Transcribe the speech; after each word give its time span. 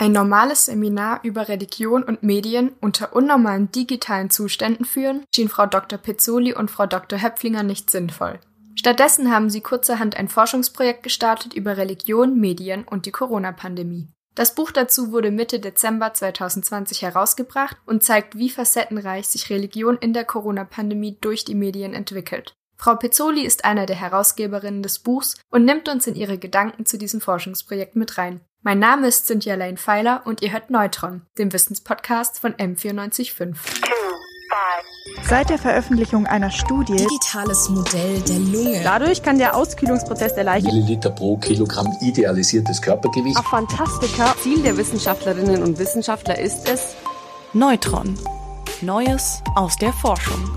Ein 0.00 0.12
normales 0.12 0.64
Seminar 0.64 1.20
über 1.24 1.48
Religion 1.48 2.02
und 2.02 2.22
Medien 2.22 2.72
unter 2.80 3.14
unnormalen 3.14 3.70
digitalen 3.70 4.30
Zuständen 4.30 4.86
führen, 4.86 5.26
schien 5.34 5.50
Frau 5.50 5.66
Dr. 5.66 5.98
Pezzoli 5.98 6.54
und 6.54 6.70
Frau 6.70 6.86
Dr. 6.86 7.20
Höpflinger 7.20 7.62
nicht 7.62 7.90
sinnvoll. 7.90 8.40
Stattdessen 8.76 9.30
haben 9.30 9.50
sie 9.50 9.60
kurzerhand 9.60 10.16
ein 10.16 10.30
Forschungsprojekt 10.30 11.02
gestartet 11.02 11.52
über 11.52 11.76
Religion, 11.76 12.40
Medien 12.40 12.84
und 12.84 13.04
die 13.04 13.10
Corona-Pandemie. 13.10 14.08
Das 14.34 14.54
Buch 14.54 14.70
dazu 14.70 15.12
wurde 15.12 15.30
Mitte 15.30 15.60
Dezember 15.60 16.14
2020 16.14 17.02
herausgebracht 17.02 17.76
und 17.84 18.02
zeigt, 18.02 18.38
wie 18.38 18.48
facettenreich 18.48 19.26
sich 19.26 19.50
Religion 19.50 19.98
in 19.98 20.14
der 20.14 20.24
Corona-Pandemie 20.24 21.18
durch 21.20 21.44
die 21.44 21.54
Medien 21.54 21.92
entwickelt. 21.92 22.54
Frau 22.78 22.96
Pezzoli 22.96 23.42
ist 23.42 23.66
einer 23.66 23.84
der 23.84 23.96
Herausgeberinnen 23.96 24.82
des 24.82 25.00
Buchs 25.00 25.36
und 25.50 25.66
nimmt 25.66 25.90
uns 25.90 26.06
in 26.06 26.14
ihre 26.14 26.38
Gedanken 26.38 26.86
zu 26.86 26.96
diesem 26.96 27.20
Forschungsprojekt 27.20 27.96
mit 27.96 28.16
rein. 28.16 28.40
Mein 28.62 28.78
Name 28.78 29.06
ist 29.06 29.26
Cynthia 29.26 29.54
Lane 29.54 29.78
Pfeiler 29.78 30.20
und 30.26 30.42
ihr 30.42 30.52
hört 30.52 30.68
Neutron, 30.68 31.22
dem 31.38 31.50
Wissenspodcast 31.50 32.38
von 32.38 32.52
M945. 32.52 33.56
Seit 35.22 35.48
der 35.48 35.56
Veröffentlichung 35.56 36.26
einer 36.26 36.50
Studie 36.50 36.96
Digitales 36.96 37.70
Modell 37.70 38.20
der 38.20 38.38
Lunge. 38.38 38.82
Dadurch 38.84 39.22
kann 39.22 39.38
der 39.38 39.56
Auskühlungsprozess 39.56 40.32
erleichtert 40.32 40.74
Milliliter 40.74 41.08
pro 41.08 41.38
Kilogramm 41.38 41.88
idealisiertes 42.02 42.82
Körpergewicht. 42.82 43.38
Auf 43.38 43.46
Fantastika. 43.46 44.34
Ziel 44.42 44.62
der 44.62 44.76
Wissenschaftlerinnen 44.76 45.62
und 45.62 45.78
Wissenschaftler 45.78 46.38
ist 46.38 46.68
es, 46.68 46.96
Neutron. 47.54 48.18
Neues 48.82 49.42
aus 49.54 49.76
der 49.76 49.94
Forschung. 49.94 50.50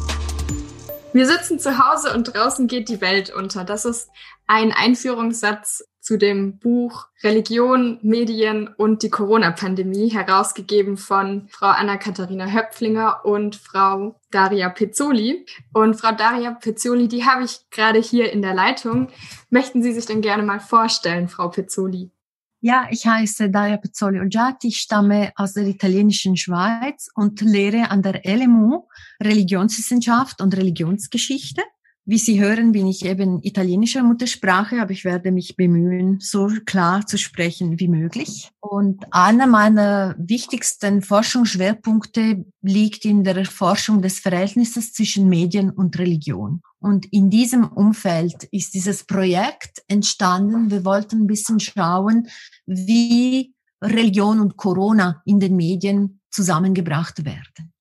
Wir 1.14 1.26
sitzen 1.26 1.58
zu 1.58 1.78
Hause 1.78 2.14
und 2.14 2.34
draußen 2.34 2.68
geht 2.68 2.90
die 2.90 3.00
Welt 3.00 3.30
unter. 3.34 3.64
Das 3.64 3.86
ist 3.86 4.10
ein 4.46 4.74
Einführungssatz 4.74 5.86
zu 6.04 6.18
dem 6.18 6.60
Buch 6.60 7.08
Religion, 7.24 7.98
Medien 8.02 8.68
und 8.68 9.04
die 9.04 9.10
Corona-Pandemie, 9.10 10.10
herausgegeben 10.10 10.98
von 10.98 11.48
Frau 11.50 11.68
Anna-Katharina 11.68 12.46
Höpflinger 12.46 13.26
und 13.26 13.56
Frau 13.56 14.20
Daria 14.30 14.68
Pezzoli. 14.68 15.46
Und 15.72 15.96
Frau 15.96 16.12
Daria 16.12 16.52
Pezzoli, 16.52 17.08
die 17.08 17.24
habe 17.26 17.46
ich 17.46 17.62
gerade 17.72 18.00
hier 18.00 18.34
in 18.34 18.42
der 18.42 18.54
Leitung. 18.54 19.08
Möchten 19.50 19.82
Sie 19.82 19.94
sich 19.94 20.06
denn 20.06 20.22
gerne 20.22 20.44
mal 20.44 20.60
vorstellen, 20.60 21.30
Frau 21.30 21.48
Pezzoli? 21.48 22.12
Ja, 22.60 22.88
ich 22.92 23.08
heiße 23.08 23.50
Daria 23.50 23.78
Pezzoli 23.78 24.20
Oggiati, 24.20 24.68
ich 24.68 24.80
stamme 24.80 25.32
aus 25.38 25.54
der 25.54 25.66
italienischen 25.68 26.36
Schweiz 26.36 27.10
und 27.16 27.40
lehre 27.40 27.92
an 27.92 28.02
der 28.02 28.22
LMU 28.26 28.88
Religionswissenschaft 29.22 30.42
und 30.42 30.56
Religionsgeschichte. 30.56 31.62
Wie 32.06 32.18
Sie 32.18 32.42
hören, 32.42 32.74
bin 32.74 32.86
ich 32.88 33.06
eben 33.06 33.42
italienischer 33.44 34.04
Muttersprache, 34.04 34.82
aber 34.82 34.92
ich 34.92 35.06
werde 35.06 35.32
mich 35.32 35.56
bemühen, 35.56 36.20
so 36.20 36.50
klar 36.66 37.06
zu 37.08 37.18
sprechen 37.18 37.80
wie 37.80 37.88
möglich. 37.88 38.52
Und 38.60 39.06
einer 39.12 39.48
meiner 39.48 40.14
wichtigsten 40.18 41.02
Forschungsschwerpunkte 41.02 42.46
liegt 42.62 43.06
in 43.06 43.24
der 43.24 43.46
Forschung 43.46 44.02
des 44.02 44.20
Verhältnisses 44.20 44.92
zwischen 44.92 45.30
Medien 45.30 45.70
und 45.70 45.98
Religion. 45.98 46.62
Und 46.80 47.06
in 47.14 47.30
diesem 47.30 47.64
Umfeld 47.64 48.44
ist 48.52 48.74
dieses 48.74 49.06
Projekt 49.06 49.82
entstanden. 49.88 50.72
Wir 50.72 50.84
wollten 50.84 51.22
ein 51.22 51.28
bisschen 51.28 51.62
schauen, 51.62 52.28
wie 52.66 53.54
Religion 53.82 54.42
und 54.42 54.58
Corona 54.58 55.22
in 55.26 55.40
den 55.40 55.56
Medien 55.56 56.20
zusammengebracht 56.30 57.24
werden. 57.24 57.73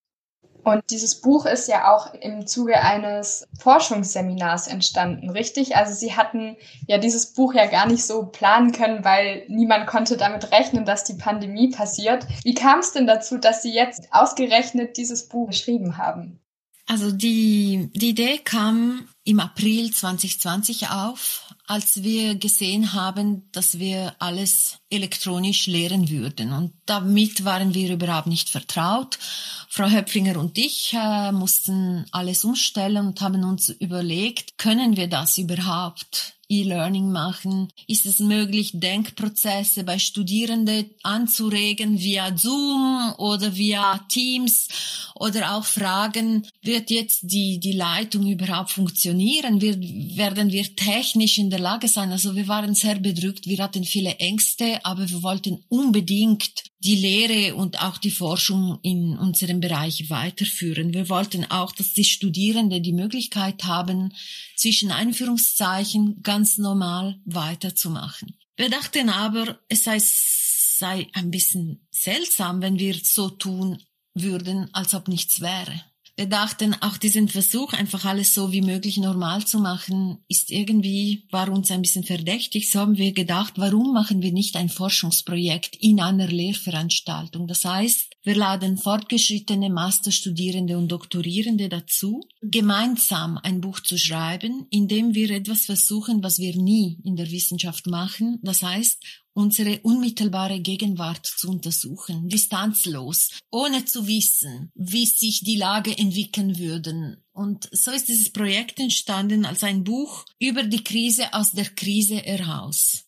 Und 0.65 0.83
dieses 0.91 1.21
Buch 1.21 1.45
ist 1.45 1.67
ja 1.67 1.93
auch 1.93 2.15
im 2.15 2.47
Zuge 2.47 2.81
eines 2.81 3.49
Forschungsseminars 3.59 4.69
entstanden, 4.69 5.31
richtig? 5.31 5.77
Also 5.77 5.93
Sie 5.93 6.15
hatten 6.17 6.57
ja 6.87 6.99
dieses 6.99 7.33
Buch 7.33 7.53
ja 7.53 7.67
gar 7.67 7.89
nicht 7.89 8.05
so 8.05 8.27
planen 8.27 8.71
können, 8.71 9.05
weil 9.05 9.45
niemand 9.49 9.89
konnte 9.89 10.17
damit 10.17 10.53
rechnen, 10.53 10.85
dass 10.85 11.03
die 11.03 11.15
Pandemie 11.15 11.71
passiert. 11.71 12.27
Wie 12.45 12.55
kam 12.55 12.79
es 12.79 12.93
denn 12.93 13.09
dazu, 13.09 13.39
dass 13.39 13.63
Sie 13.63 13.75
jetzt 13.75 14.09
ausgerechnet 14.13 14.97
dieses 14.97 15.29
Buch 15.29 15.49
geschrieben 15.49 15.99
haben? 15.99 16.39
Also 16.87 17.11
die, 17.11 17.91
die 17.95 18.11
Idee 18.11 18.39
kam 18.39 19.09
im 19.25 19.41
April 19.41 19.91
2020 19.91 20.91
auf, 20.91 21.42
als 21.67 22.03
wir 22.03 22.35
gesehen 22.35 22.93
haben, 22.93 23.49
dass 23.53 23.79
wir 23.79 24.15
alles 24.19 24.79
elektronisch 24.91 25.67
lehren 25.67 26.11
würden. 26.11 26.53
Und 26.53 26.73
damit 26.87 27.45
waren 27.45 27.75
wir 27.75 27.93
überhaupt 27.93 28.27
nicht 28.27 28.51
vertraut. 28.51 29.19
Frau 29.69 29.89
Höpflinger 29.89 30.39
und 30.39 30.59
ich 30.59 30.93
äh, 30.93 31.33
mussten 31.33 32.05
alles 32.11 32.45
umstellen 32.45 33.07
und 33.07 33.21
haben 33.21 33.45
uns 33.45 33.69
überlegt, 33.69 34.59
können 34.59 34.97
wir 34.97 35.09
das 35.09 35.39
überhaupt? 35.39 36.35
E-Learning 36.53 37.11
machen? 37.11 37.69
Ist 37.87 38.05
es 38.05 38.19
möglich, 38.19 38.73
Denkprozesse 38.75 39.85
bei 39.85 39.99
Studierenden 39.99 40.91
anzuregen 41.03 41.99
via 41.99 42.37
Zoom 42.37 43.15
oder 43.17 43.57
via 43.57 43.99
Teams 44.09 44.69
oder 45.15 45.57
auch 45.57 45.65
fragen, 45.65 46.47
wird 46.63 46.91
jetzt 46.91 47.21
die, 47.23 47.59
die 47.59 47.73
Leitung 47.73 48.27
überhaupt 48.27 48.71
funktionieren? 48.71 49.61
Wir, 49.61 49.81
werden 50.17 50.53
wir 50.53 50.77
technisch 50.77 51.39
in 51.39 51.49
der 51.49 51.61
Lage 51.61 51.89
sein? 51.89 52.13
Also 52.13 52.37
wir 52.37 52.49
waren 52.49 52.75
sehr 52.75 52.99
bedrückt, 52.99 53.47
wir 53.47 53.59
hatten 53.59 53.85
viele 53.85 54.17
Ängste, 54.17 54.85
aber 54.85 55.09
wir 55.09 55.23
wollten 55.23 55.65
unbedingt 55.69 56.65
die 56.85 56.97
Lehre 56.97 57.55
und 57.55 57.81
auch 57.81 57.97
die 57.97 58.11
Forschung 58.11 58.79
in 58.83 59.17
unserem 59.17 59.61
Bereich 59.61 60.11
weiterführen. 60.11 60.93
Wir 60.93 61.09
wollten 61.09 61.49
auch, 61.51 61.73
dass 61.73 61.93
die 61.93 62.05
Studierenden 62.05 62.83
die 62.83 62.93
Möglichkeit 62.93 63.65
haben, 63.65 64.13
zwischen 64.57 64.91
Einführungszeichen 64.91 66.23
ganz 66.23 66.59
normal 66.59 67.21
weiterzumachen. 67.25 68.37
Wir 68.57 68.69
dachten 68.69 69.09
aber, 69.09 69.59
es 69.69 69.85
sei, 69.85 69.99
sei 70.01 71.09
ein 71.13 71.31
bisschen 71.31 71.87
seltsam, 71.91 72.61
wenn 72.63 72.79
wir 72.79 72.97
so 73.03 73.29
tun 73.29 73.79
würden, 74.15 74.69
als 74.73 74.95
ob 74.95 75.09
nichts 75.09 75.41
wäre. 75.41 75.85
Wir 76.15 76.27
dachten, 76.27 76.75
auch 76.83 76.99
diesen 76.99 77.29
Versuch, 77.29 77.73
einfach 77.73 78.05
alles 78.05 78.35
so 78.35 78.53
wie 78.53 78.61
möglich 78.61 78.99
normal 78.99 79.47
zu 79.47 79.59
machen, 79.59 80.19
ist 80.29 80.51
irgendwie, 80.51 81.27
war 81.31 81.51
uns 81.51 81.71
ein 81.71 81.81
bisschen 81.81 82.05
verdächtig. 82.05 82.71
So 82.71 82.81
haben 82.81 82.99
wir 82.99 83.13
gedacht, 83.13 83.55
warum 83.57 83.95
machen 83.95 84.21
wir 84.21 84.31
nicht 84.31 84.57
ein 84.57 84.69
Forschungsprojekt 84.69 85.77
in 85.77 86.01
einer 86.01 86.27
Lehrveranstaltung? 86.27 87.47
Das 87.47 87.65
heißt, 87.65 88.13
wir 88.25 88.35
laden 88.35 88.77
fortgeschrittene 88.77 89.71
Masterstudierende 89.71 90.77
und 90.77 90.93
Doktorierende 90.93 91.71
dazu, 91.71 92.21
gemeinsam 92.43 93.39
ein 93.39 93.63
Buch 93.63 93.81
zu 93.81 93.97
schreiben, 93.97 94.67
in 94.71 94.89
dem 94.89 95.15
wir 95.15 95.31
etwas 95.31 95.65
versuchen, 95.65 96.23
was 96.23 96.39
wir 96.39 96.55
nie 96.57 96.99
in 97.05 97.17
der 97.17 97.31
Wissenschaft 97.31 97.87
machen. 97.87 98.39
Das 98.43 98.63
heißt, 98.63 99.03
unsere 99.35 99.81
unmittelbare 99.83 100.61
Gegenwart 100.61 101.27
zu 101.27 101.49
untersuchen, 101.49 102.29
distanzlos, 102.29 103.31
ohne 103.51 103.85
zu 103.85 104.07
wissen, 104.07 104.71
wie 104.75 105.07
sich 105.07 105.45
die 105.45 105.57
Lage 105.57 105.97
entwickeln 105.97 106.59
würden. 106.59 107.23
Und 107.33 107.69
so 107.73 107.91
ist 107.91 108.09
dieses 108.09 108.33
Projekt 108.33 108.79
entstanden 108.79 109.47
als 109.47 109.65
ein 109.65 109.85
Buch 109.85 110.25
über 110.39 110.63
die 110.63 110.85
Krise 110.85 111.33
aus 111.33 111.53
der 111.53 111.67
Krise 111.67 112.17
heraus. 112.17 113.05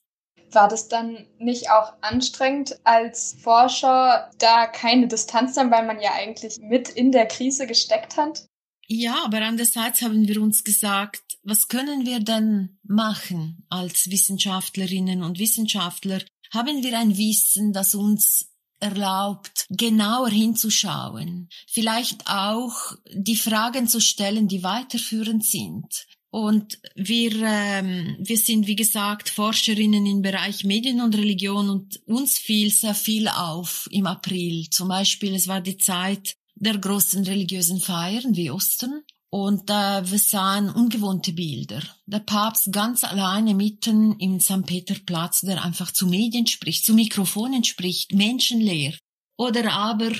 War 0.53 0.69
das 0.69 0.89
dann 0.89 1.27
nicht 1.39 1.71
auch 1.71 1.93
anstrengend 2.01 2.79
als 2.85 3.37
Forscher, 3.43 4.31
da 4.39 4.67
keine 4.67 5.09
Distanz 5.09 5.57
haben, 5.57 5.71
weil 5.71 5.85
man 5.85 6.01
ja 6.01 6.13
eigentlich 6.15 6.59
mit 6.61 6.89
in 6.89 7.11
der 7.11 7.27
Krise 7.27 7.67
gesteckt 7.67 8.17
hat? 8.17 8.47
Ja, 8.89 9.25
aber 9.25 9.43
andererseits 9.43 10.03
haben 10.03 10.29
wir 10.29 10.41
uns 10.43 10.65
gesagt, 10.65 11.39
was 11.43 11.69
können 11.69 12.07
wir 12.07 12.21
denn 12.21 12.79
machen 12.83 13.65
als 13.69 14.11
Wissenschaftlerinnen 14.11 15.23
und 15.23 15.39
Wissenschaftler? 15.39 16.21
Haben 16.53 16.83
wir 16.83 16.99
ein 16.99 17.17
Wissen, 17.17 17.73
das 17.73 17.95
uns 17.95 18.51
erlaubt, 18.81 19.67
genauer 19.71 20.29
hinzuschauen, 20.29 21.49
vielleicht 21.67 22.27
auch 22.27 22.75
die 23.11 23.37
Fragen 23.37 23.89
zu 23.89 24.01
stellen, 24.01 24.47
die 24.49 24.63
weiterführend 24.63 25.45
sind. 25.45 26.07
Und 26.31 26.81
wir, 26.97 27.33
ähm, 27.43 28.17
wir 28.19 28.37
sind, 28.37 28.67
wie 28.67 28.75
gesagt, 28.75 29.29
Forscherinnen 29.29 30.05
im 30.05 30.21
Bereich 30.21 30.65
Medien 30.65 31.01
und 31.01 31.17
Religion 31.17 31.71
und 31.71 32.01
uns 32.07 32.39
fiel 32.39 32.73
sehr 32.73 32.95
viel 32.95 33.29
auf 33.29 33.89
im 33.93 34.07
April. 34.07 34.69
Zum 34.71 34.89
Beispiel, 34.89 35.35
es 35.35 35.47
war 35.47 35.61
die 35.61 35.79
Zeit 35.79 36.37
der 36.55 36.79
großen 36.79 37.25
religiösen 37.25 37.81
Feiern 37.81 38.37
wie 38.37 38.51
Ostern. 38.51 39.03
Und 39.31 39.69
äh, 39.69 40.11
wir 40.11 40.19
sahen 40.19 40.71
ungewohnte 40.71 41.33
Bilder. 41.33 41.83
Der 42.07 42.21
Papst 42.21 42.73
ganz 42.73 43.03
alleine 43.03 43.55
mitten 43.55 44.17
im 44.21 44.39
St. 44.39 44.65
Peterplatz, 44.65 45.41
der 45.41 45.65
einfach 45.65 45.91
zu 45.91 46.07
Medien 46.07 46.47
spricht, 46.47 46.85
zu 46.85 46.95
Mikrofonen 46.95 47.65
spricht, 47.65 48.13
menschenleer. 48.13 48.95
Oder 49.37 49.73
aber 49.73 50.13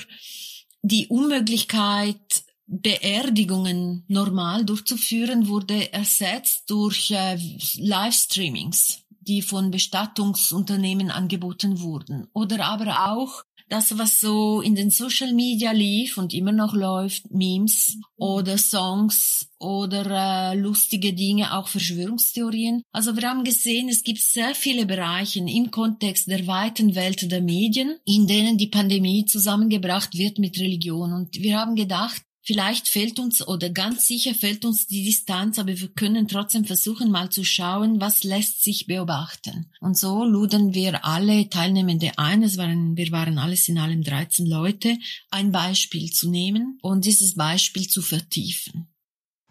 die 0.81 1.07
Unmöglichkeit, 1.07 2.43
Beerdigungen 2.67 4.03
normal 4.07 4.65
durchzuführen, 4.65 5.47
wurde 5.47 5.93
ersetzt 5.93 6.69
durch 6.69 7.11
äh, 7.11 7.39
Livestreamings, 7.77 9.03
die 9.21 9.41
von 9.41 9.71
Bestattungsunternehmen 9.71 11.09
angeboten 11.09 11.79
wurden. 11.79 12.27
Oder 12.33 12.65
aber 12.65 13.11
auch 13.11 13.43
das, 13.69 13.97
was 13.97 14.19
so 14.19 14.61
in 14.61 14.75
den 14.75 14.91
Social 14.91 15.33
Media 15.33 15.71
lief 15.71 16.17
und 16.17 16.33
immer 16.33 16.51
noch 16.51 16.73
läuft, 16.73 17.31
Memes 17.31 17.97
oder 18.17 18.57
Songs 18.57 19.47
oder 19.57 20.51
äh, 20.51 20.57
lustige 20.57 21.13
Dinge, 21.13 21.53
auch 21.57 21.67
Verschwörungstheorien. 21.67 22.83
Also 22.91 23.15
wir 23.15 23.29
haben 23.29 23.43
gesehen, 23.43 23.89
es 23.89 24.03
gibt 24.03 24.19
sehr 24.19 24.53
viele 24.53 24.85
Bereiche 24.85 25.39
im 25.39 25.71
Kontext 25.71 26.27
der 26.27 26.45
weiten 26.45 26.95
Welt 26.95 27.31
der 27.31 27.41
Medien, 27.41 27.97
in 28.05 28.27
denen 28.27 28.57
die 28.57 28.67
Pandemie 28.67 29.25
zusammengebracht 29.25 30.17
wird 30.17 30.37
mit 30.37 30.59
Religion. 30.59 31.13
Und 31.13 31.35
wir 31.35 31.57
haben 31.57 31.75
gedacht, 31.75 32.21
Vielleicht 32.45 32.87
fehlt 32.87 33.17
uns 33.19 33.45
oder 33.47 33.71
ganz 33.71 34.05
sicher 34.07 34.35
fehlt 34.35 34.65
uns 34.65 34.85
die 34.85 35.03
Distanz, 35.03 35.57
aber 35.57 35.79
wir 35.79 35.87
können 35.89 36.27
trotzdem 36.27 36.63
versuchen, 36.63 37.09
mal 37.09 37.29
zu 37.29 37.43
schauen, 37.43 37.99
was 37.99 38.23
lässt 38.23 38.63
sich 38.63 38.85
beobachten. 38.85 39.71
Und 39.81 39.97
so 39.97 40.23
luden 40.23 40.75
wir 40.75 41.03
alle 41.05 41.49
Teilnehmende 41.49 42.11
ein, 42.17 42.43
es 42.43 42.59
waren, 42.59 42.95
wir 42.95 43.11
waren 43.11 43.39
alles 43.39 43.67
in 43.67 43.79
allem 43.79 44.03
13 44.03 44.45
Leute, 44.45 44.95
ein 45.31 45.51
Beispiel 45.51 46.11
zu 46.11 46.29
nehmen 46.29 46.77
und 46.83 47.05
dieses 47.05 47.33
Beispiel 47.33 47.87
zu 47.87 48.03
vertiefen. 48.03 48.93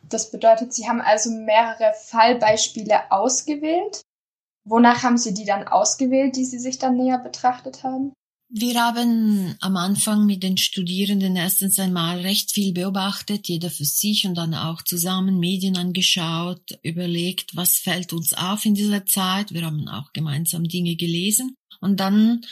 Das 0.08 0.30
bedeutet, 0.30 0.72
Sie 0.72 0.86
haben 0.86 1.00
also 1.00 1.30
mehrere 1.30 1.94
Fallbeispiele 2.04 3.10
ausgewählt. 3.10 4.02
Wonach 4.64 5.02
haben 5.02 5.18
Sie 5.18 5.34
die 5.34 5.44
dann 5.44 5.66
ausgewählt, 5.66 6.36
die 6.36 6.44
Sie 6.44 6.60
sich 6.60 6.78
dann 6.78 6.96
näher 6.96 7.18
betrachtet 7.18 7.82
haben? 7.82 8.12
Wir 8.56 8.80
haben 8.80 9.56
am 9.58 9.76
Anfang 9.76 10.26
mit 10.26 10.44
den 10.44 10.56
Studierenden 10.56 11.34
erstens 11.34 11.80
einmal 11.80 12.20
recht 12.20 12.52
viel 12.52 12.72
beobachtet, 12.72 13.48
jeder 13.48 13.68
für 13.68 13.84
sich 13.84 14.28
und 14.28 14.36
dann 14.36 14.54
auch 14.54 14.82
zusammen 14.82 15.40
Medien 15.40 15.76
angeschaut, 15.76 16.78
überlegt, 16.84 17.56
was 17.56 17.78
fällt 17.78 18.12
uns 18.12 18.32
auf 18.32 18.64
in 18.64 18.74
dieser 18.74 19.06
Zeit. 19.06 19.52
Wir 19.52 19.62
haben 19.62 19.88
auch 19.88 20.12
gemeinsam 20.12 20.68
Dinge 20.68 20.94
gelesen. 20.94 21.56
Und 21.80 21.98
dann 21.98 22.42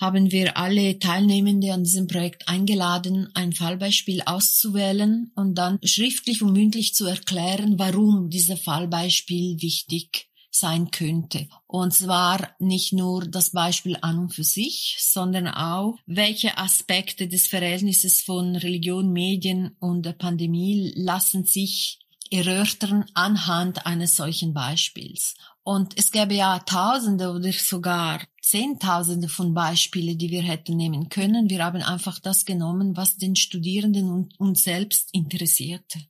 haben 0.00 0.32
wir 0.32 0.56
alle 0.56 0.98
Teilnehmende 0.98 1.72
an 1.72 1.84
diesem 1.84 2.08
Projekt 2.08 2.48
eingeladen, 2.48 3.28
ein 3.34 3.52
Fallbeispiel 3.52 4.22
auszuwählen 4.26 5.30
und 5.36 5.54
dann 5.54 5.78
schriftlich 5.84 6.42
und 6.42 6.54
mündlich 6.54 6.96
zu 6.96 7.06
erklären, 7.06 7.78
warum 7.78 8.30
dieser 8.30 8.56
Fallbeispiel 8.56 9.62
wichtig 9.62 10.28
sein 10.54 10.90
könnte. 10.90 11.48
Und 11.66 11.92
zwar 11.94 12.50
nicht 12.58 12.92
nur 12.92 13.26
das 13.26 13.50
Beispiel 13.50 13.96
an 14.00 14.18
und 14.18 14.34
für 14.34 14.44
sich, 14.44 14.96
sondern 15.00 15.48
auch, 15.48 15.96
welche 16.06 16.58
Aspekte 16.58 17.26
des 17.26 17.46
Verhältnisses 17.46 18.20
von 18.22 18.54
Religion, 18.54 19.12
Medien 19.12 19.76
und 19.80 20.04
der 20.04 20.12
Pandemie 20.12 20.92
lassen 20.94 21.44
sich 21.44 21.98
erörtern 22.30 23.04
anhand 23.14 23.86
eines 23.86 24.16
solchen 24.16 24.54
Beispiels. 24.54 25.34
Und 25.64 25.96
es 25.96 26.10
gäbe 26.10 26.34
ja 26.34 26.58
Tausende 26.60 27.30
oder 27.30 27.52
sogar 27.52 28.20
Zehntausende 28.40 29.28
von 29.28 29.54
Beispielen, 29.54 30.18
die 30.18 30.30
wir 30.30 30.42
hätten 30.42 30.76
nehmen 30.76 31.08
können. 31.08 31.50
Wir 31.50 31.64
haben 31.64 31.82
einfach 31.82 32.18
das 32.18 32.44
genommen, 32.44 32.96
was 32.96 33.16
den 33.16 33.36
Studierenden 33.36 34.10
und 34.10 34.40
uns 34.40 34.64
selbst 34.64 35.10
interessierte. 35.12 36.00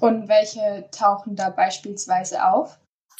Und 0.00 0.28
welche 0.28 0.88
tauchen 0.90 1.36
da 1.36 1.50
beispielsweise 1.50 2.44
auf? 2.44 2.78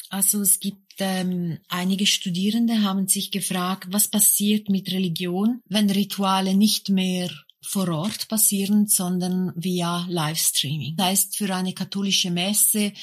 Also 0.09 0.41
es 0.41 0.59
gibt 0.59 0.95
ähm, 0.99 1.59
einige 1.67 2.05
Studierende 2.05 2.81
haben 2.81 3.07
sich 3.07 3.31
gefragt, 3.31 3.87
was 3.91 4.07
passiert 4.07 4.69
mit 4.69 4.91
Religion, 4.91 5.61
wenn 5.67 5.89
Rituale 5.89 6.55
nicht 6.55 6.89
mehr 6.89 7.29
vor 7.67 7.89
Ort 7.89 8.27
passieren, 8.27 8.87
sondern 8.87 9.51
via 9.55 10.05
Livestreaming. 10.09 10.95
Das 10.95 11.07
heißt, 11.07 11.37
für 11.37 11.53
eine 11.53 11.73
katholische 11.73 12.31
Messe, 12.31 12.93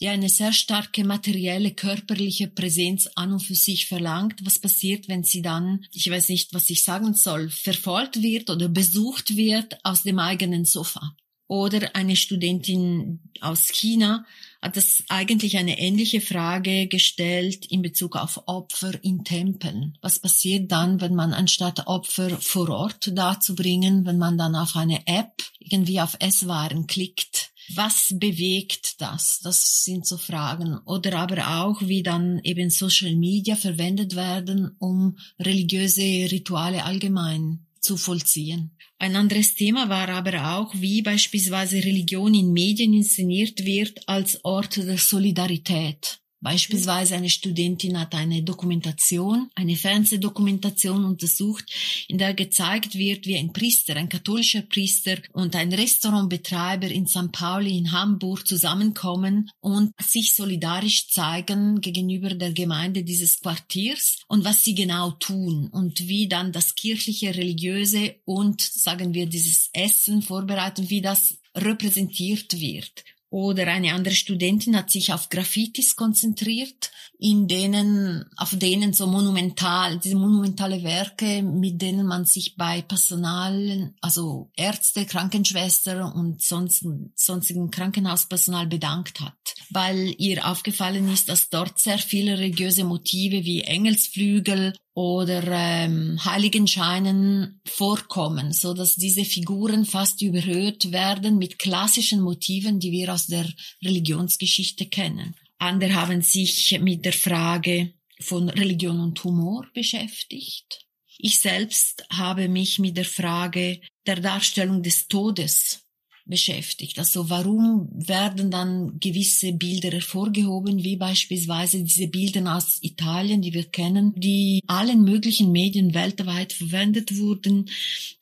die 0.00 0.08
eine 0.08 0.28
sehr 0.28 0.52
starke 0.52 1.04
materielle, 1.04 1.72
körperliche 1.72 2.48
Präsenz 2.48 3.08
an 3.14 3.32
und 3.32 3.40
für 3.40 3.54
sich 3.54 3.86
verlangt, 3.86 4.44
was 4.44 4.58
passiert, 4.58 5.08
wenn 5.08 5.22
sie 5.24 5.42
dann, 5.42 5.84
ich 5.92 6.10
weiß 6.10 6.30
nicht, 6.30 6.52
was 6.52 6.68
ich 6.70 6.82
sagen 6.82 7.14
soll, 7.14 7.48
verfolgt 7.48 8.20
wird 8.20 8.50
oder 8.50 8.68
besucht 8.68 9.36
wird 9.36 9.78
aus 9.84 10.02
dem 10.02 10.18
eigenen 10.18 10.64
Sofa? 10.64 11.14
Oder 11.46 11.94
eine 11.94 12.16
Studentin 12.16 13.20
aus 13.40 13.68
China 13.68 14.26
hat 14.60 14.76
das 14.76 15.04
eigentlich 15.08 15.56
eine 15.56 15.78
ähnliche 15.78 16.20
Frage 16.20 16.88
gestellt 16.88 17.66
in 17.66 17.82
Bezug 17.82 18.16
auf 18.16 18.42
Opfer 18.46 18.92
in 19.02 19.24
Tempeln. 19.24 19.96
Was 20.02 20.18
passiert 20.18 20.72
dann, 20.72 21.00
wenn 21.00 21.14
man 21.14 21.32
anstatt 21.32 21.86
Opfer 21.86 22.38
vor 22.40 22.68
Ort 22.70 23.16
darzubringen, 23.16 24.04
wenn 24.04 24.18
man 24.18 24.36
dann 24.36 24.56
auf 24.56 24.74
eine 24.74 25.06
App 25.06 25.42
irgendwie 25.60 26.00
auf 26.00 26.16
Esswaren 26.18 26.86
klickt? 26.86 27.50
Was 27.74 28.14
bewegt 28.16 29.00
das? 29.00 29.40
Das 29.42 29.84
sind 29.84 30.06
so 30.06 30.16
Fragen. 30.16 30.78
Oder 30.86 31.18
aber 31.18 31.60
auch, 31.60 31.82
wie 31.82 32.02
dann 32.02 32.40
eben 32.42 32.70
Social 32.70 33.14
Media 33.14 33.56
verwendet 33.56 34.16
werden, 34.16 34.74
um 34.78 35.18
religiöse 35.38 36.02
Rituale 36.02 36.84
allgemein 36.84 37.67
zu 37.80 37.96
vollziehen. 37.96 38.70
Ein 38.98 39.16
anderes 39.16 39.54
Thema 39.54 39.88
war 39.88 40.08
aber 40.08 40.58
auch, 40.58 40.74
wie 40.74 41.02
beispielsweise 41.02 41.76
Religion 41.76 42.34
in 42.34 42.52
Medien 42.52 42.92
inszeniert 42.92 43.64
wird 43.64 44.08
als 44.08 44.44
Ort 44.44 44.76
der 44.76 44.98
Solidarität. 44.98 46.20
Beispielsweise 46.40 47.16
eine 47.16 47.30
Studentin 47.30 47.98
hat 47.98 48.14
eine 48.14 48.44
Dokumentation, 48.44 49.50
eine 49.56 49.74
Fernsehdokumentation 49.74 51.04
untersucht, 51.04 51.64
in 52.06 52.18
der 52.18 52.32
gezeigt 52.32 52.96
wird, 52.96 53.26
wie 53.26 53.36
ein 53.36 53.52
Priester, 53.52 53.96
ein 53.96 54.08
katholischer 54.08 54.62
Priester 54.62 55.16
und 55.32 55.56
ein 55.56 55.72
Restaurantbetreiber 55.72 56.88
in 56.88 57.08
St. 57.08 57.32
Pauli 57.32 57.76
in 57.76 57.90
Hamburg 57.90 58.46
zusammenkommen 58.46 59.50
und 59.60 59.92
sich 60.00 60.34
solidarisch 60.34 61.08
zeigen 61.08 61.80
gegenüber 61.80 62.30
der 62.34 62.52
Gemeinde 62.52 63.02
dieses 63.02 63.40
Quartiers 63.40 64.18
und 64.28 64.44
was 64.44 64.62
sie 64.62 64.76
genau 64.76 65.10
tun 65.12 65.68
und 65.72 66.06
wie 66.06 66.28
dann 66.28 66.52
das 66.52 66.76
kirchliche, 66.76 67.34
religiöse 67.34 68.14
und, 68.24 68.60
sagen 68.60 69.12
wir, 69.12 69.26
dieses 69.26 69.70
Essen 69.72 70.22
vorbereiten, 70.22 70.88
wie 70.88 71.02
das 71.02 71.38
repräsentiert 71.56 72.60
wird. 72.60 73.04
Oder 73.30 73.66
eine 73.66 73.92
andere 73.92 74.14
Studentin 74.14 74.74
hat 74.74 74.90
sich 74.90 75.12
auf 75.12 75.28
Graffitis 75.28 75.96
konzentriert, 75.96 76.90
in 77.18 77.46
denen, 77.46 78.24
auf 78.36 78.56
denen 78.56 78.94
so 78.94 79.06
monumental, 79.06 79.98
diese 79.98 80.16
monumentale 80.16 80.82
Werke, 80.82 81.42
mit 81.42 81.82
denen 81.82 82.06
man 82.06 82.24
sich 82.24 82.56
bei 82.56 82.80
Personal, 82.80 83.92
also 84.00 84.50
Ärzte, 84.56 85.04
Krankenschwester 85.04 86.14
und 86.14 86.40
sonst, 86.40 86.86
sonstigen 87.16 87.70
Krankenhauspersonal 87.70 88.66
bedankt 88.66 89.20
hat. 89.20 89.34
Weil 89.68 90.14
ihr 90.16 90.46
aufgefallen 90.46 91.12
ist, 91.12 91.28
dass 91.28 91.50
dort 91.50 91.78
sehr 91.78 91.98
viele 91.98 92.38
religiöse 92.38 92.84
Motive 92.84 93.44
wie 93.44 93.62
Engelsflügel 93.62 94.72
oder 94.98 95.44
ähm, 95.46 96.18
Heiligenscheinen 96.24 97.60
vorkommen, 97.64 98.52
so 98.52 98.74
dass 98.74 98.96
diese 98.96 99.24
Figuren 99.24 99.84
fast 99.84 100.22
überhöht 100.22 100.90
werden 100.90 101.38
mit 101.38 101.60
klassischen 101.60 102.20
Motiven, 102.20 102.80
die 102.80 102.90
wir 102.90 103.14
aus 103.18 103.26
der 103.26 103.52
Religionsgeschichte 103.84 104.86
kennen. 104.86 105.34
Andere 105.58 105.94
haben 105.94 106.22
sich 106.22 106.78
mit 106.80 107.04
der 107.04 107.12
Frage 107.12 107.92
von 108.20 108.48
Religion 108.48 109.00
und 109.00 109.24
Humor 109.24 109.66
beschäftigt. 109.74 110.86
Ich 111.18 111.40
selbst 111.40 112.06
habe 112.10 112.48
mich 112.48 112.78
mit 112.78 112.96
der 112.96 113.04
Frage 113.04 113.80
der 114.06 114.20
Darstellung 114.20 114.84
des 114.84 115.08
Todes 115.08 115.84
beschäftigt. 116.28 116.98
Also 116.98 117.30
warum 117.30 117.88
werden 117.92 118.50
dann 118.50 119.00
gewisse 119.00 119.52
Bilder 119.52 119.90
hervorgehoben, 119.90 120.84
wie 120.84 120.96
beispielsweise 120.96 121.82
diese 121.82 122.08
Bilder 122.08 122.56
aus 122.56 122.78
Italien, 122.82 123.42
die 123.42 123.54
wir 123.54 123.64
kennen, 123.64 124.12
die 124.16 124.62
allen 124.66 125.02
möglichen 125.02 125.50
Medien 125.50 125.94
weltweit 125.94 126.52
verwendet 126.52 127.18
wurden. 127.18 127.70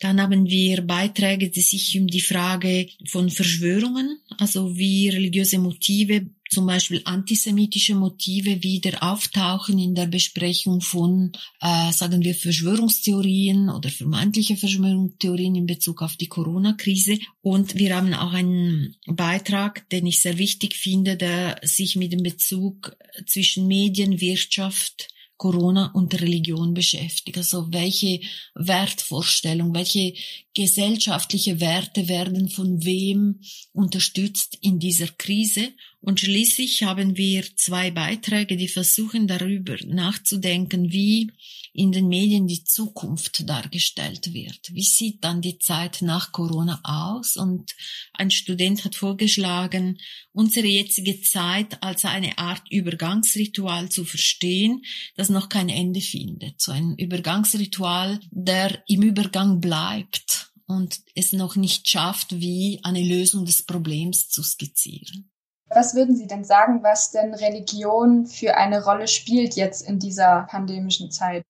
Dann 0.00 0.20
haben 0.20 0.48
wir 0.48 0.82
Beiträge, 0.82 1.50
die 1.50 1.60
sich 1.60 1.98
um 1.98 2.06
die 2.06 2.20
Frage 2.20 2.88
von 3.06 3.30
Verschwörungen, 3.30 4.18
also 4.38 4.76
wie 4.76 5.08
religiöse 5.08 5.58
Motive 5.58 6.26
zum 6.50 6.66
Beispiel 6.66 7.02
antisemitische 7.04 7.94
Motive 7.94 8.62
wieder 8.62 9.02
auftauchen 9.02 9.78
in 9.78 9.94
der 9.94 10.06
Besprechung 10.06 10.80
von, 10.80 11.32
äh, 11.60 11.92
sagen 11.92 12.22
wir, 12.22 12.34
Verschwörungstheorien 12.34 13.68
oder 13.68 13.90
vermeintliche 13.90 14.56
Verschwörungstheorien 14.56 15.54
in 15.54 15.66
Bezug 15.66 16.02
auf 16.02 16.16
die 16.16 16.28
Corona-Krise. 16.28 17.18
Und 17.42 17.76
wir 17.76 17.96
haben 17.96 18.14
auch 18.14 18.32
einen 18.32 18.96
Beitrag, 19.06 19.88
den 19.90 20.06
ich 20.06 20.20
sehr 20.20 20.38
wichtig 20.38 20.74
finde, 20.76 21.16
der 21.16 21.60
sich 21.62 21.96
mit 21.96 22.12
dem 22.12 22.22
Bezug 22.22 22.96
zwischen 23.26 23.66
Medien, 23.66 24.20
Wirtschaft, 24.20 25.08
Corona 25.36 25.90
und 25.92 26.18
Religion 26.20 26.72
beschäftigt. 26.72 27.36
Also 27.36 27.72
welche 27.72 28.20
Wertvorstellung, 28.54 29.74
welche 29.74 30.14
gesellschaftliche 30.54 31.60
Werte 31.60 32.08
werden 32.08 32.48
von 32.48 32.84
wem 32.84 33.40
unterstützt 33.72 34.56
in 34.62 34.78
dieser 34.78 35.08
Krise 35.08 35.72
Und 36.06 36.20
schließlich 36.20 36.84
haben 36.84 37.16
wir 37.16 37.44
zwei 37.56 37.90
Beiträge, 37.90 38.56
die 38.56 38.68
versuchen 38.68 39.26
darüber 39.26 39.76
nachzudenken, 39.86 40.92
wie 40.92 41.32
in 41.72 41.90
den 41.90 42.06
Medien 42.06 42.46
die 42.46 42.62
Zukunft 42.62 43.48
dargestellt 43.48 44.32
wird. 44.32 44.72
Wie 44.72 44.84
sieht 44.84 45.24
dann 45.24 45.42
die 45.42 45.58
Zeit 45.58 46.02
nach 46.02 46.30
Corona 46.30 46.78
aus? 46.84 47.36
Und 47.36 47.74
ein 48.12 48.30
Student 48.30 48.84
hat 48.84 48.94
vorgeschlagen, 48.94 49.98
unsere 50.30 50.68
jetzige 50.68 51.22
Zeit 51.22 51.82
als 51.82 52.04
eine 52.04 52.38
Art 52.38 52.62
Übergangsritual 52.70 53.88
zu 53.88 54.04
verstehen, 54.04 54.84
das 55.16 55.28
noch 55.28 55.48
kein 55.48 55.68
Ende 55.68 56.00
findet. 56.00 56.60
So 56.60 56.70
ein 56.70 56.94
Übergangsritual, 56.94 58.20
der 58.30 58.80
im 58.86 59.02
Übergang 59.02 59.60
bleibt 59.60 60.52
und 60.68 61.00
es 61.16 61.32
noch 61.32 61.56
nicht 61.56 61.88
schafft, 61.88 62.40
wie 62.40 62.78
eine 62.84 63.02
Lösung 63.02 63.44
des 63.44 63.64
Problems 63.64 64.28
zu 64.28 64.44
skizzieren. 64.44 65.32
Was 65.68 65.94
würden 65.94 66.16
Sie 66.16 66.26
denn 66.26 66.44
sagen, 66.44 66.82
was 66.82 67.10
denn 67.10 67.34
Religion 67.34 68.26
für 68.26 68.56
eine 68.56 68.84
Rolle 68.84 69.08
spielt 69.08 69.56
jetzt 69.56 69.86
in 69.86 69.98
dieser 69.98 70.46
pandemischen 70.48 71.10
Zeit? 71.10 71.42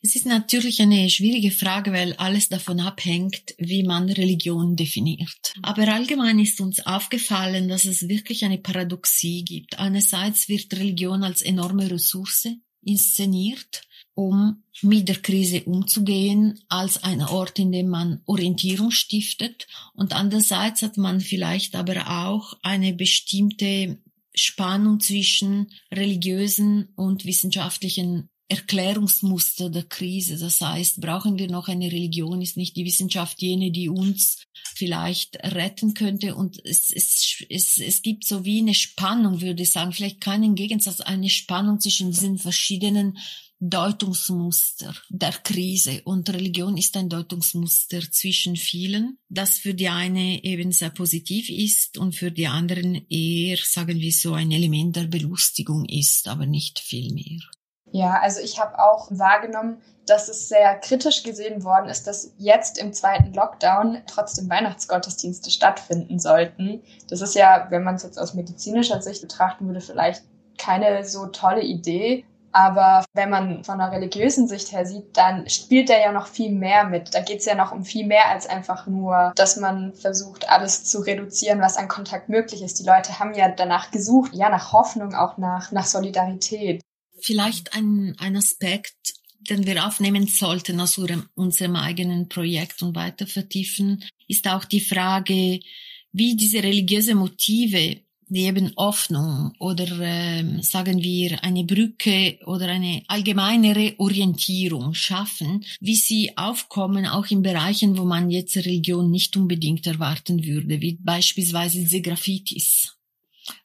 Es 0.00 0.14
ist 0.14 0.26
natürlich 0.26 0.80
eine 0.80 1.10
schwierige 1.10 1.50
Frage, 1.50 1.92
weil 1.92 2.12
alles 2.14 2.48
davon 2.48 2.80
abhängt, 2.80 3.54
wie 3.58 3.82
man 3.82 4.08
Religion 4.08 4.76
definiert. 4.76 5.54
Aber 5.62 5.88
allgemein 5.88 6.38
ist 6.38 6.60
uns 6.60 6.86
aufgefallen, 6.86 7.68
dass 7.68 7.84
es 7.84 8.08
wirklich 8.08 8.44
eine 8.44 8.58
Paradoxie 8.58 9.44
gibt. 9.44 9.78
Einerseits 9.78 10.48
wird 10.48 10.72
Religion 10.74 11.24
als 11.24 11.42
enorme 11.42 11.90
Ressource 11.90 12.48
inszeniert, 12.84 13.82
um 14.14 14.62
mit 14.82 15.08
der 15.08 15.16
Krise 15.16 15.64
umzugehen, 15.64 16.60
als 16.68 17.02
ein 17.02 17.22
Ort, 17.22 17.58
in 17.58 17.72
dem 17.72 17.88
man 17.88 18.20
Orientierung 18.26 18.90
stiftet. 18.90 19.66
Und 19.94 20.14
andererseits 20.14 20.82
hat 20.82 20.96
man 20.96 21.20
vielleicht 21.20 21.74
aber 21.74 22.08
auch 22.08 22.54
eine 22.62 22.92
bestimmte 22.92 23.98
Spannung 24.34 25.00
zwischen 25.00 25.68
religiösen 25.90 26.88
und 26.96 27.24
wissenschaftlichen 27.24 28.28
Erklärungsmuster 28.52 29.70
der 29.70 29.84
Krise. 29.84 30.38
Das 30.38 30.60
heißt, 30.60 31.00
brauchen 31.00 31.38
wir 31.38 31.50
noch 31.50 31.68
eine 31.68 31.90
Religion? 31.90 32.42
Ist 32.42 32.58
nicht 32.58 32.76
die 32.76 32.84
Wissenschaft 32.84 33.40
jene, 33.40 33.70
die 33.70 33.88
uns 33.88 34.44
vielleicht 34.74 35.36
retten 35.36 35.94
könnte? 35.94 36.34
Und 36.34 36.60
es, 36.64 36.90
es, 36.94 37.42
es, 37.48 37.78
es 37.78 38.02
gibt 38.02 38.26
so 38.26 38.44
wie 38.44 38.58
eine 38.58 38.74
Spannung, 38.74 39.40
würde 39.40 39.62
ich 39.62 39.72
sagen, 39.72 39.92
vielleicht 39.92 40.20
keinen 40.20 40.54
Gegensatz, 40.54 41.00
eine 41.00 41.30
Spannung 41.30 41.80
zwischen 41.80 42.10
diesen 42.10 42.36
verschiedenen 42.36 43.16
Deutungsmuster 43.64 44.92
der 45.08 45.30
Krise. 45.44 46.02
Und 46.04 46.28
Religion 46.30 46.76
ist 46.76 46.96
ein 46.96 47.08
Deutungsmuster 47.08 48.00
zwischen 48.10 48.56
vielen, 48.56 49.18
das 49.28 49.58
für 49.58 49.72
die 49.72 49.88
eine 49.88 50.42
eben 50.42 50.72
sehr 50.72 50.90
positiv 50.90 51.48
ist 51.48 51.96
und 51.96 52.16
für 52.16 52.32
die 52.32 52.48
anderen 52.48 53.06
eher, 53.08 53.56
sagen 53.62 54.00
wir 54.00 54.10
so, 54.10 54.34
ein 54.34 54.50
Element 54.50 54.96
der 54.96 55.04
Belustigung 55.04 55.84
ist, 55.84 56.26
aber 56.26 56.44
nicht 56.44 56.80
viel 56.80 57.14
mehr. 57.14 57.38
Ja, 57.92 58.18
also 58.20 58.40
ich 58.40 58.58
habe 58.58 58.80
auch 58.80 59.08
wahrgenommen, 59.12 59.80
dass 60.06 60.28
es 60.28 60.48
sehr 60.48 60.74
kritisch 60.80 61.22
gesehen 61.22 61.62
worden 61.62 61.88
ist, 61.88 62.08
dass 62.08 62.34
jetzt 62.38 62.78
im 62.78 62.92
zweiten 62.92 63.32
Lockdown 63.32 63.98
trotzdem 64.08 64.50
Weihnachtsgottesdienste 64.50 65.52
stattfinden 65.52 66.18
sollten. 66.18 66.82
Das 67.08 67.20
ist 67.20 67.36
ja, 67.36 67.68
wenn 67.70 67.84
man 67.84 67.94
es 67.94 68.02
jetzt 68.02 68.18
aus 68.18 68.34
medizinischer 68.34 69.00
Sicht 69.00 69.22
betrachten 69.22 69.66
würde, 69.66 69.80
vielleicht 69.80 70.24
keine 70.58 71.04
so 71.04 71.26
tolle 71.26 71.62
Idee. 71.62 72.24
Aber 72.52 73.04
wenn 73.14 73.30
man 73.30 73.64
von 73.64 73.80
einer 73.80 73.92
religiösen 73.92 74.46
Sicht 74.46 74.72
her 74.72 74.84
sieht, 74.84 75.16
dann 75.16 75.48
spielt 75.48 75.88
da 75.88 75.98
ja 75.98 76.12
noch 76.12 76.26
viel 76.26 76.50
mehr 76.50 76.84
mit. 76.84 77.14
Da 77.14 77.20
geht 77.20 77.40
es 77.40 77.46
ja 77.46 77.54
noch 77.54 77.72
um 77.72 77.84
viel 77.84 78.06
mehr 78.06 78.28
als 78.28 78.46
einfach 78.46 78.86
nur, 78.86 79.32
dass 79.36 79.56
man 79.56 79.94
versucht, 79.94 80.48
alles 80.48 80.84
zu 80.84 81.00
reduzieren, 81.00 81.60
was 81.60 81.76
an 81.76 81.88
Kontakt 81.88 82.28
möglich 82.28 82.62
ist. 82.62 82.78
Die 82.78 82.86
Leute 82.86 83.18
haben 83.18 83.34
ja 83.34 83.48
danach 83.48 83.90
gesucht, 83.90 84.32
ja, 84.34 84.50
nach 84.50 84.72
Hoffnung, 84.72 85.14
auch 85.14 85.38
nach, 85.38 85.72
nach 85.72 85.86
Solidarität. 85.86 86.82
Vielleicht 87.20 87.74
ein, 87.74 88.16
ein 88.18 88.36
Aspekt, 88.36 89.14
den 89.48 89.66
wir 89.66 89.86
aufnehmen 89.86 90.26
sollten 90.26 90.80
aus 90.80 90.98
unserem, 90.98 91.76
eigenen 91.76 92.28
Projekt 92.28 92.82
und 92.82 92.94
weiter 92.94 93.26
vertiefen, 93.26 94.04
ist 94.28 94.46
auch 94.46 94.64
die 94.64 94.80
Frage, 94.80 95.60
wie 96.12 96.36
diese 96.36 96.62
religiöse 96.62 97.14
Motive, 97.14 98.02
die 98.32 98.44
eben 98.44 98.72
Hoffnung 98.76 99.52
oder 99.58 99.86
ähm, 100.00 100.62
sagen 100.62 101.02
wir 101.02 101.42
eine 101.44 101.64
Brücke 101.64 102.38
oder 102.46 102.68
eine 102.68 103.02
allgemeinere 103.08 103.94
Orientierung 103.98 104.94
schaffen, 104.94 105.64
wie 105.80 105.96
sie 105.96 106.36
aufkommen 106.36 107.06
auch 107.06 107.26
in 107.26 107.42
Bereichen, 107.42 107.98
wo 107.98 108.04
man 108.04 108.30
jetzt 108.30 108.56
Religion 108.56 109.10
nicht 109.10 109.36
unbedingt 109.36 109.86
erwarten 109.86 110.44
würde, 110.44 110.80
wie 110.80 110.98
beispielsweise 111.00 111.78
diese 111.78 112.00
Graffitis. 112.00 112.96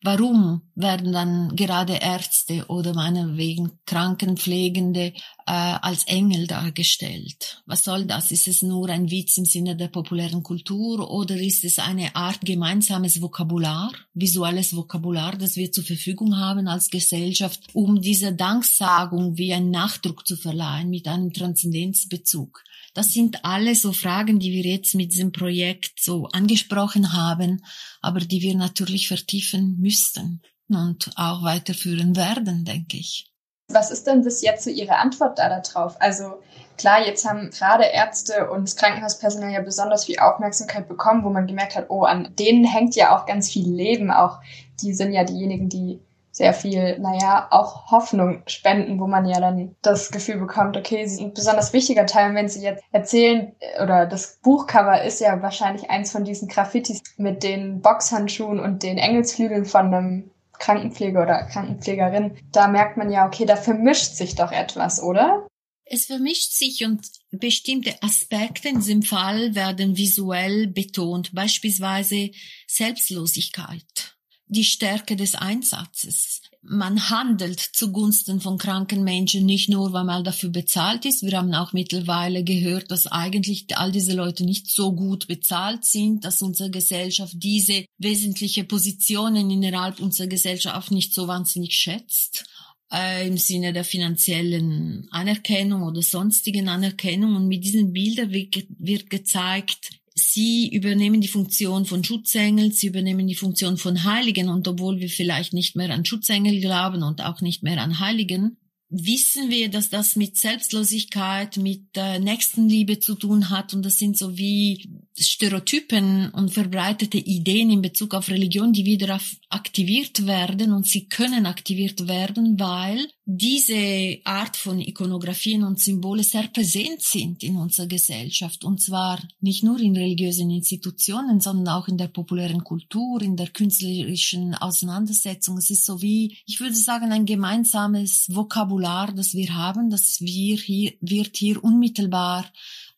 Warum 0.02 0.64
werden 0.76 1.12
dann 1.12 1.56
gerade 1.56 1.94
Ärzte 2.02 2.66
oder 2.68 2.94
meinetwegen 2.94 3.72
Krankenpflegende 3.86 5.14
äh, 5.48 5.52
als 5.82 6.04
Engel 6.04 6.46
dargestellt? 6.46 7.64
Was 7.66 7.86
soll 7.86 8.06
das? 8.06 8.32
Ist 8.32 8.48
es 8.48 8.62
nur 8.62 8.90
ein 8.90 9.10
Witz 9.10 9.38
im 9.38 9.46
Sinne 9.46 9.78
der 9.78 9.88
populären 9.88 10.44
Kultur 10.44 11.10
oder 11.10 11.38
ist 11.38 11.64
es 11.64 11.80
eine 11.80 12.16
Art 12.16 12.42
gemeinsames 12.42 13.22
Vokabular, 13.22 13.92
visuelles 14.14 14.76
Vokabular, 14.76 15.38
das 15.38 15.56
wir 15.56 15.72
zur 15.72 15.86
Verfügung 15.86 16.38
haben 16.38 16.68
als 16.68 16.90
Gesellschaft, 16.90 17.62
um 17.74 18.02
dieser 18.02 18.34
Danksagung 18.34 19.38
wie 19.38 19.54
einen 19.54 19.72
Nachdruck 19.72 20.28
zu 20.28 20.36
verleihen 20.36 20.90
mit 20.90 21.08
einem 21.08 21.32
Transzendenzbezug? 21.32 22.64
Das 22.94 23.14
sind 23.14 23.46
alle 23.46 23.74
so 23.76 23.94
Fragen, 23.94 24.40
die 24.40 24.52
wir 24.52 24.70
jetzt 24.70 24.96
mit 24.96 25.14
diesem 25.14 25.32
Projekt 25.32 26.02
so 26.02 26.26
angesprochen 26.28 27.14
haben, 27.14 27.64
aber 28.02 28.20
die 28.20 28.42
wir 28.42 28.56
natürlich 28.56 29.08
vertiefen 29.08 29.78
müssten 29.80 30.42
und 30.68 31.12
auch 31.16 31.44
weiterführen 31.44 32.18
werden, 32.18 32.66
denke 32.66 32.98
ich. 32.98 33.32
Was 33.70 33.92
ist 33.92 34.08
denn 34.08 34.24
bis 34.24 34.42
jetzt 34.42 34.64
so 34.64 34.70
Ihre 34.70 34.96
Antwort 34.96 35.38
da 35.40 35.60
darauf? 35.60 35.98
Also 36.00 36.42
klar, 36.78 37.06
jetzt 37.06 37.28
haben 37.28 37.50
gerade 37.50 37.84
Ärzte 37.84 38.50
und 38.50 38.76
Krankenhauspersonal 38.78 39.52
ja 39.52 39.62
besonders 39.62 40.06
viel 40.06 40.20
Aufmerksamkeit 40.20 40.88
bekommen, 40.88 41.26
wo 41.26 41.30
man 41.30 41.48
gemerkt 41.48 41.76
hat, 41.76 41.90
oh, 41.90 42.04
an 42.04 42.34
denen 42.40 42.64
hängt 42.64 42.96
ja 42.96 43.16
auch 43.16 43.26
ganz 43.26 43.52
viel 43.52 43.70
Leben. 43.70 44.10
Auch 44.10 44.40
die 44.82 44.94
sind 44.94 45.12
ja 45.12 45.26
diejenigen, 45.26 45.68
die 45.68 46.00
sehr 46.32 46.54
viel, 46.54 47.00
naja, 47.00 47.48
auch 47.50 47.92
Hoffnung 47.92 48.44
spenden, 48.46 49.00
wo 49.00 49.08
man 49.08 49.26
ja 49.26 49.42
dann 49.42 49.76
das 49.82 50.12
Gefühl 50.12 50.38
bekommt, 50.38 50.78
okay, 50.78 51.06
sie 51.06 51.16
sind 51.16 51.28
ein 51.30 51.34
besonders 51.34 51.74
wichtiger 51.74 52.06
Teil. 52.06 52.30
Und 52.30 52.36
wenn 52.36 52.48
sie 52.48 52.62
jetzt 52.62 52.84
erzählen, 52.92 53.54
oder 53.84 54.06
das 54.06 54.38
Buchcover 54.44 55.02
ist 55.04 55.20
ja 55.20 55.42
wahrscheinlich 55.42 55.90
eins 55.90 56.12
von 56.12 56.24
diesen 56.24 56.48
Graffitis 56.48 57.02
mit 57.18 57.44
den 57.44 57.82
Boxhandschuhen 57.82 58.60
und 58.60 58.84
den 58.84 58.98
Engelsflügeln 58.98 59.66
von 59.66 59.94
einem 59.94 60.32
Krankenpfleger 60.60 61.24
oder 61.24 61.44
Krankenpflegerin, 61.44 62.38
da 62.52 62.68
merkt 62.68 62.98
man 62.98 63.12
ja, 63.12 63.26
okay, 63.26 63.46
da 63.46 63.56
vermischt 63.56 64.16
sich 64.16 64.36
doch 64.36 64.52
etwas, 64.52 65.02
oder? 65.02 65.48
Es 65.86 66.06
vermischt 66.06 66.52
sich 66.52 66.84
und 66.84 67.08
bestimmte 67.32 68.02
Aspekte 68.04 68.70
in 68.70 68.80
diesem 68.80 69.04
Fall 69.04 69.56
werden 69.56 69.96
visuell 69.96 70.68
betont, 70.68 71.34
beispielsweise 71.34 72.32
Selbstlosigkeit 72.68 74.18
die 74.48 74.64
Stärke 74.64 75.16
des 75.16 75.36
Einsatzes. 75.36 76.42
Man 76.62 77.10
handelt 77.10 77.60
zugunsten 77.60 78.42
von 78.42 78.58
kranken 78.58 79.04
Menschen 79.04 79.46
nicht 79.46 79.70
nur, 79.70 79.94
weil 79.94 80.04
man 80.04 80.24
dafür 80.24 80.50
bezahlt 80.50 81.06
ist. 81.06 81.24
Wir 81.24 81.38
haben 81.38 81.54
auch 81.54 81.72
mittlerweile 81.72 82.44
gehört, 82.44 82.92
dass 82.92 83.08
eigentlich 83.08 83.66
all 83.78 83.92
diese 83.92 84.14
Leute 84.14 84.44
nicht 84.44 84.70
so 84.70 84.94
gut 84.94 85.28
bezahlt 85.28 85.86
sind, 85.86 86.26
dass 86.26 86.42
unsere 86.42 86.70
Gesellschaft 86.70 87.34
diese 87.38 87.86
wesentliche 87.98 88.64
Positionen 88.64 89.50
innerhalb 89.50 90.00
unserer 90.00 90.28
Gesellschaft 90.28 90.92
nicht 90.92 91.14
so 91.14 91.28
wahnsinnig 91.28 91.74
schätzt 91.74 92.46
äh, 92.92 93.28
im 93.28 93.38
Sinne 93.38 93.74
der 93.74 93.84
finanziellen 93.84 95.08
Anerkennung 95.12 95.84
oder 95.84 96.02
sonstigen 96.02 96.70
Anerkennung. 96.70 97.36
Und 97.36 97.48
mit 97.48 97.64
diesen 97.64 97.94
Bildern 97.94 98.32
wird, 98.32 98.66
wird 98.78 99.10
gezeigt, 99.10 99.92
Sie 100.20 100.68
übernehmen 100.70 101.22
die 101.22 101.28
Funktion 101.28 101.86
von 101.86 102.04
Schutzengel, 102.04 102.72
sie 102.72 102.88
übernehmen 102.88 103.28
die 103.28 103.36
Funktion 103.36 103.78
von 103.78 104.04
Heiligen. 104.04 104.50
Und 104.50 104.68
obwohl 104.68 105.00
wir 105.00 105.10
vielleicht 105.10 105.54
nicht 105.54 105.76
mehr 105.76 105.92
an 105.92 106.06
Schutzengel 106.06 106.60
glauben 106.60 107.04
und 107.04 107.22
auch 107.22 107.42
nicht 107.42 107.62
mehr 107.62 107.80
an 107.82 108.00
Heiligen, 108.00 108.58
wissen 108.90 109.52
wir, 109.52 109.70
dass 109.70 109.90
das 109.90 110.16
mit 110.16 110.38
Selbstlosigkeit, 110.38 111.58
mit 111.58 111.86
äh, 111.96 112.20
Nächstenliebe 112.20 113.00
zu 113.00 113.14
tun 113.14 113.52
hat. 113.52 113.76
Und 113.76 113.86
das 113.86 114.00
sind 114.00 114.18
so 114.18 114.38
wie 114.38 114.90
Stereotypen 115.16 116.32
und 116.32 116.54
verbreitete 116.54 117.18
Ideen 117.20 117.70
in 117.70 117.82
Bezug 117.84 118.16
auf 118.16 118.30
Religion, 118.30 118.74
die 118.74 118.86
wieder 118.86 119.20
aktiviert 119.50 120.26
werden. 120.26 120.72
Und 120.72 120.88
sie 120.88 121.08
können 121.08 121.46
aktiviert 121.46 122.08
werden, 122.08 122.60
weil 122.60 123.08
diese 123.30 124.20
Art 124.24 124.56
von 124.56 124.80
Ikonografien 124.80 125.66
und 125.66 125.82
Symbole 125.82 126.24
sehr 126.24 126.48
präsent 126.48 127.02
sind 127.02 127.44
in 127.44 127.58
unserer 127.58 127.88
Gesellschaft. 127.88 128.64
Und 128.64 128.82
zwar 128.82 129.22
nicht 129.42 129.66
nur 129.66 129.82
in 129.82 129.98
religiösen 129.98 130.50
Institutionen, 130.50 131.42
sondern 131.42 131.76
auch 131.76 131.90
in 131.90 131.98
der 131.98 132.08
populären 132.08 132.64
Kultur, 132.64 133.22
in 133.22 133.36
der 133.36 133.50
künstlerischen 133.50 134.56
Auseinandersetzung. 134.56 135.58
Es 135.58 135.70
ist 135.70 135.86
so 135.86 136.02
wie, 136.02 136.38
ich 136.46 136.62
würde 136.62 136.76
sagen, 136.76 137.12
ein 137.12 137.26
gemeinsames 137.26 138.34
Vokabular, 138.34 139.12
das 139.12 139.34
wir 139.34 139.54
haben, 139.54 139.90
das 139.90 140.22
wir 140.22 140.56
hier, 140.56 140.94
wird 141.02 141.36
hier 141.36 141.62
unmittelbar 141.62 142.46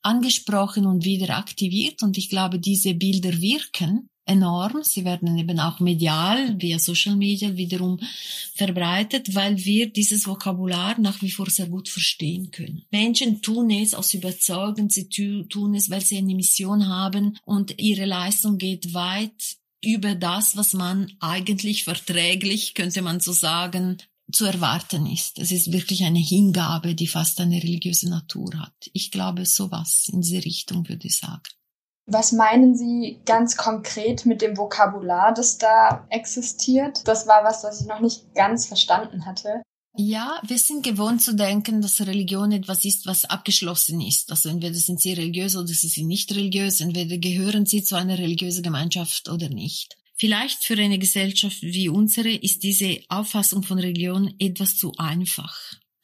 angesprochen 0.04 0.86
und 0.86 1.06
wieder 1.06 1.38
aktiviert. 1.38 2.04
Und 2.04 2.20
ich 2.20 2.30
glaube, 2.30 2.60
diese 2.60 2.94
Bilder 2.94 3.42
wirken 3.42 4.10
enorm. 4.30 4.84
Sie 4.84 5.04
werden 5.06 5.38
eben 5.38 5.60
auch 5.60 5.80
medial 5.80 6.56
via 6.62 6.80
Social 6.80 7.16
Media 7.16 7.56
wiederum 7.58 8.00
verbreitet, 8.54 9.36
weil 9.36 9.64
wir 9.64 9.92
dieses 9.92 10.28
Vokabular 10.28 11.00
nach 11.00 11.22
wie 11.22 11.32
vor 11.32 11.50
sehr 11.50 11.68
gut 11.68 11.90
verstehen 11.90 12.52
können. 12.52 12.84
Menschen 12.92 13.42
tun 13.42 13.70
es 13.72 13.94
aus 13.94 14.14
Überzeugung, 14.14 14.90
sie 14.90 15.10
tun 15.10 15.76
es, 15.76 15.90
weil 15.90 16.02
sie 16.02 16.18
eine 16.18 16.36
Mission 16.36 16.88
haben 16.88 17.38
und 17.46 17.80
ihre 17.82 18.06
Leistung 18.06 18.58
geht 18.58 18.94
weit 18.94 19.58
über 19.84 20.16
das, 20.16 20.58
was 20.58 20.74
man 20.74 21.12
eigentlich 21.20 21.86
verträglich, 21.86 22.74
könnte 22.74 23.02
man 23.02 23.20
so 23.20 23.32
sagen, 23.32 23.98
zu 24.32 24.46
erwarten 24.46 25.06
ist. 25.08 25.40
Es 25.40 25.52
ist 25.52 25.72
wirklich 25.72 26.04
eine 26.04 26.20
Hingabe, 26.20 26.96
die 26.96 27.08
fast 27.08 27.40
eine 27.40 27.62
religiöse 27.64 28.10
Natur 28.10 28.52
hat. 28.60 28.90
Ich 28.94 29.12
glaube, 29.12 29.46
sowas 29.46 30.10
in 30.12 30.22
diese 30.22 30.44
Richtung 30.44 30.88
würde 30.88 31.08
ich 31.08 31.18
sagen. 31.18 31.42
Was 32.12 32.32
meinen 32.32 32.76
Sie 32.76 33.20
ganz 33.26 33.56
konkret 33.56 34.26
mit 34.26 34.42
dem 34.42 34.58
Vokabular, 34.58 35.32
das 35.34 35.60
da 35.60 36.08
existiert? 36.10 37.08
Das 37.08 37.28
war 37.28 37.44
was, 37.44 37.64
was 37.64 37.82
ich 37.82 37.88
noch 37.88 38.00
nicht 38.00 38.34
ganz 38.34 38.66
verstanden 38.66 39.28
hatte. 39.28 39.62
Ja, 39.96 40.42
wir 40.46 40.58
sind 40.58 40.84
gewohnt 40.84 41.22
zu 41.22 41.36
denken, 41.36 41.82
dass 41.82 42.02
Religion 42.02 42.52
etwas 42.52 42.86
ist, 42.86 43.06
was 43.06 43.26
abgeschlossen 43.26 44.02
ist. 44.02 44.32
Also 44.32 44.50
entweder 44.50 44.76
sind 44.76 45.02
sie 45.02 45.14
religiös 45.14 45.56
oder 45.56 45.68
sie 45.68 45.88
sind 45.88 46.08
nicht 46.08 46.32
religiös, 46.32 46.80
entweder 46.80 47.18
gehören 47.18 47.66
sie 47.66 47.84
zu 47.84 47.96
einer 47.96 48.18
religiösen 48.18 48.64
Gemeinschaft 48.64 49.30
oder 49.30 49.50
nicht. 49.50 49.98
Vielleicht 50.16 50.64
für 50.64 50.78
eine 50.78 51.00
Gesellschaft 51.00 51.62
wie 51.62 51.90
unsere 51.90 52.30
ist 52.30 52.64
diese 52.64 53.00
Auffassung 53.10 53.64
von 53.64 53.80
Religion 53.80 54.34
etwas 54.40 54.78
zu 54.78 54.94
einfach, 54.98 55.58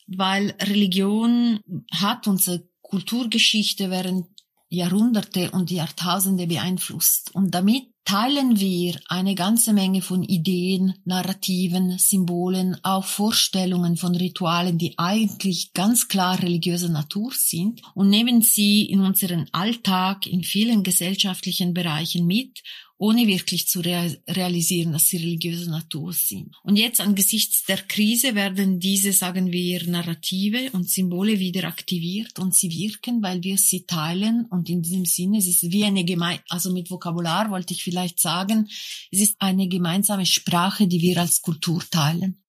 weil 0.07 0.53
Religion 0.61 1.59
hat 1.91 2.27
unsere 2.27 2.67
Kulturgeschichte 2.81 3.89
während 3.89 4.27
Jahrhunderte 4.69 5.51
und 5.51 5.71
Jahrtausende 5.71 6.47
beeinflusst. 6.47 7.33
Und 7.33 7.51
damit 7.51 7.83
teilen 8.05 8.59
wir 8.59 8.99
eine 9.07 9.33
ganze 9.33 9.73
Menge 9.73 10.01
von 10.03 10.23
Ideen, 10.23 10.93
Narrativen, 11.05 11.97
Symbolen, 11.97 12.77
auch 12.83 13.03
Vorstellungen 13.03 13.97
von 13.97 14.15
Ritualen, 14.15 14.77
die 14.77 14.93
eigentlich 14.97 15.73
ganz 15.73 16.07
klar 16.07 16.41
religiöser 16.41 16.89
Natur 16.89 17.31
sind 17.35 17.81
und 17.95 18.09
nehmen 18.09 18.43
sie 18.43 18.83
in 18.83 19.01
unseren 19.01 19.47
Alltag 19.51 20.27
in 20.27 20.43
vielen 20.43 20.83
gesellschaftlichen 20.83 21.73
Bereichen 21.73 22.27
mit 22.27 22.61
ohne 22.97 23.27
wirklich 23.27 23.67
zu 23.67 23.81
realisieren, 23.81 24.93
dass 24.93 25.07
sie 25.07 25.17
religiöse 25.17 25.69
Natur 25.69 26.13
sind. 26.13 26.55
Und 26.63 26.77
jetzt 26.77 27.01
angesichts 27.01 27.65
der 27.65 27.77
Krise 27.77 28.35
werden 28.35 28.79
diese, 28.79 29.11
sagen 29.11 29.51
wir, 29.51 29.85
Narrative 29.87 30.69
und 30.71 30.89
Symbole 30.89 31.39
wieder 31.39 31.65
aktiviert 31.67 32.39
und 32.39 32.55
sie 32.55 32.71
wirken, 32.71 33.21
weil 33.21 33.43
wir 33.43 33.57
sie 33.57 33.85
teilen 33.85 34.45
und 34.45 34.69
in 34.69 34.81
diesem 34.81 35.05
Sinne, 35.05 35.39
es 35.39 35.47
ist 35.47 35.71
wie 35.71 35.83
eine 35.83 36.05
gemein, 36.05 36.39
also 36.49 36.71
mit 36.71 36.89
Vokabular 36.89 37.49
wollte 37.49 37.73
ich 37.73 37.83
vielleicht 37.83 37.94
sagen, 38.19 38.67
es 39.11 39.19
ist 39.19 39.35
eine 39.39 39.67
gemeinsame 39.67 40.25
Sprache, 40.25 40.87
die 40.87 41.01
wir 41.01 41.19
als 41.19 41.41
Kultur 41.41 41.81
teilen. 41.89 42.43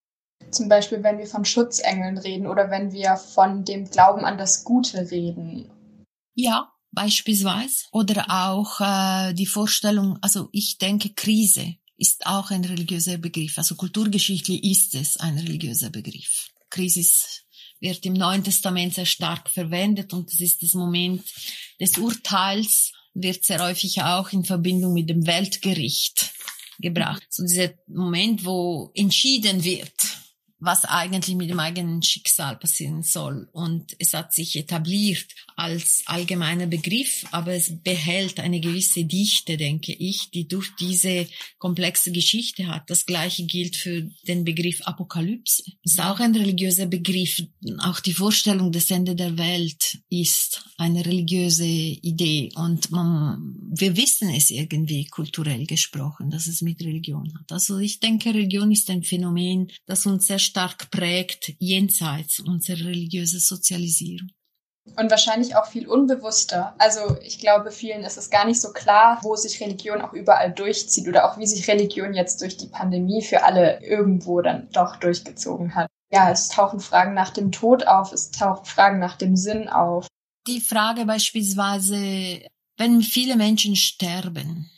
Zum 0.51 0.69
Beispiel, 0.69 1.03
wenn 1.03 1.19
wir 1.19 1.27
von 1.27 1.45
Schutzengeln 1.45 2.19
reden 2.19 2.47
oder 2.47 2.71
wenn 2.71 2.93
wir 2.93 3.17
von 3.17 3.65
dem 3.65 3.91
Glauben 3.91 4.25
an 4.25 4.39
das 4.39 4.65
Gute 4.65 5.11
reden. 5.11 5.71
Ja, 6.35 6.73
beispielsweise 6.93 7.85
oder 7.93 8.27
auch 8.29 8.81
äh, 8.81 9.35
die 9.35 9.47
Vorstellung, 9.47 10.19
also 10.21 10.49
ich 10.53 10.79
denke, 10.79 11.11
Krise 11.15 11.77
ist 11.97 12.27
auch 12.27 12.51
ein 12.51 12.65
religiöser 12.65 13.19
Begriff. 13.19 13.59
Also 13.59 13.75
kulturgeschichtlich 13.75 14.63
ist 14.65 14.95
es 14.95 15.17
ein 15.17 15.39
religiöser 15.39 15.91
Begriff. 15.91 16.51
Krise 16.71 17.03
wird 17.81 18.05
im 18.07 18.15
Neuen 18.15 18.45
Testament 18.45 18.95
sehr 18.95 19.07
stark 19.07 19.49
verwendet 19.51 20.13
und 20.13 20.33
das 20.33 20.41
ist 20.41 20.63
das 20.63 20.75
Moment 20.75 21.25
des 21.81 21.97
Urteils, 21.99 22.93
wird 23.17 23.45
sehr 23.45 23.65
häufig 23.65 24.03
auch 24.03 24.33
in 24.33 24.45
Verbindung 24.45 24.93
mit 24.93 25.09
dem 25.09 25.27
Weltgericht 25.27 26.33
gebracht. 26.79 27.27
So 27.31 27.43
dieser 27.43 27.71
Moment, 27.87 28.45
wo 28.45 28.91
entschieden 28.95 29.65
wird, 29.65 29.93
was 30.59 30.85
eigentlich 30.85 31.37
mit 31.37 31.51
dem 31.51 31.61
eigenen 31.61 32.03
Schicksal 32.03 32.57
passieren 32.57 33.03
soll. 33.03 33.49
Und 33.53 33.95
es 33.99 34.15
hat 34.15 34.33
sich 34.33 34.57
etabliert 34.57 35.27
als 35.55 36.03
allgemeiner 36.07 36.67
Begriff, 36.67 37.27
aber 37.31 37.53
es 37.53 37.73
behält 37.83 38.41
eine 38.41 38.61
gewisse 38.61 39.05
Dichte, 39.05 39.57
denke 39.57 39.93
ich, 39.93 40.31
die 40.31 40.49
durch 40.49 40.75
diese 40.81 41.27
komplexe 41.59 42.11
Geschichte 42.11 42.69
hat. 42.69 42.89
Das 42.89 43.05
gleiche 43.05 43.45
gilt 43.45 43.77
für 43.77 44.09
den 44.27 44.45
Begriff 44.45 44.81
Apokalypse. 44.83 45.63
Ist 45.83 46.01
auch 46.01 46.21
ein 46.21 46.35
religiöser 46.35 46.87
Begriff. 46.87 47.43
Auch 47.81 48.01
die 48.01 48.15
Vorstellung 48.15 48.73
des 48.73 48.91
Ende 48.91 49.15
der 49.15 49.37
Welt 49.37 49.99
ist 50.09 50.65
eine 50.79 51.05
religiöse 51.05 51.67
Idee. 51.67 52.51
Und 52.55 52.91
man, 52.91 53.57
wir 53.75 53.97
wissen 53.97 54.31
es 54.31 54.51
irgendwie 54.51 55.07
kulturell 55.07 55.67
gesprochen, 55.67 56.31
dass 56.31 56.47
es 56.47 56.63
mit 56.63 56.81
Religion 56.81 57.33
hat. 57.39 57.53
Also 57.53 57.79
ich 57.79 58.01
denke, 58.01 58.31
Religion 58.31 58.71
ist 58.73 58.89
ein 58.91 59.03
Phänomen, 59.03 59.71
das 59.87 60.07
uns 60.07 60.27
sehr 60.27 60.39
stark 60.47 60.91
prägt, 60.91 61.53
jenseits 61.59 62.41
unserer 62.41 62.87
religiösen 62.87 63.41
Sozialisierung. 63.41 64.31
Und 64.95 65.11
wahrscheinlich 65.11 65.57
auch 65.57 65.67
viel 65.67 65.89
unbewusster. 65.89 66.75
Also 66.79 67.19
ich 67.21 67.41
glaube, 67.41 67.73
vielen 67.73 68.05
ist 68.05 68.17
es 68.17 68.31
gar 68.31 68.47
nicht 68.47 68.61
so 68.61 68.73
klar, 68.73 69.19
wo 69.23 69.35
sich 69.35 69.61
Religion 69.61 70.01
auch 70.01 70.13
überall 70.13 70.53
durchzieht 70.53 71.09
oder 71.09 71.29
auch 71.29 71.39
wie 71.39 71.47
sich 71.47 71.67
Religion 71.67 72.15
jetzt 72.15 72.41
durch 72.41 72.57
die 72.57 72.69
Pandemie 72.69 73.23
für 73.23 73.43
alle 73.43 73.83
irgendwo 73.83 74.41
dann 74.41 74.69
doch 74.71 74.97
durchgezogen 74.97 75.75
hat. 75.75 75.89
Ja, 76.13 76.31
es 76.31 76.49
tauchen 76.49 76.79
Fragen 76.79 77.15
nach 77.15 77.31
dem 77.31 77.51
Tod 77.51 77.87
auf, 77.87 78.13
es 78.13 78.31
tauchen 78.31 78.65
Fragen 78.65 79.01
nach 79.01 79.17
dem 79.17 79.37
Sinn 79.37 79.69
auf. 79.69 80.07
Die 80.47 80.61
Frage 80.61 81.05
beispielsweise, 81.05 82.47
wenn 82.77 83.03
viele 83.03 83.35
Menschen 83.37 83.75
sterben 83.75 84.71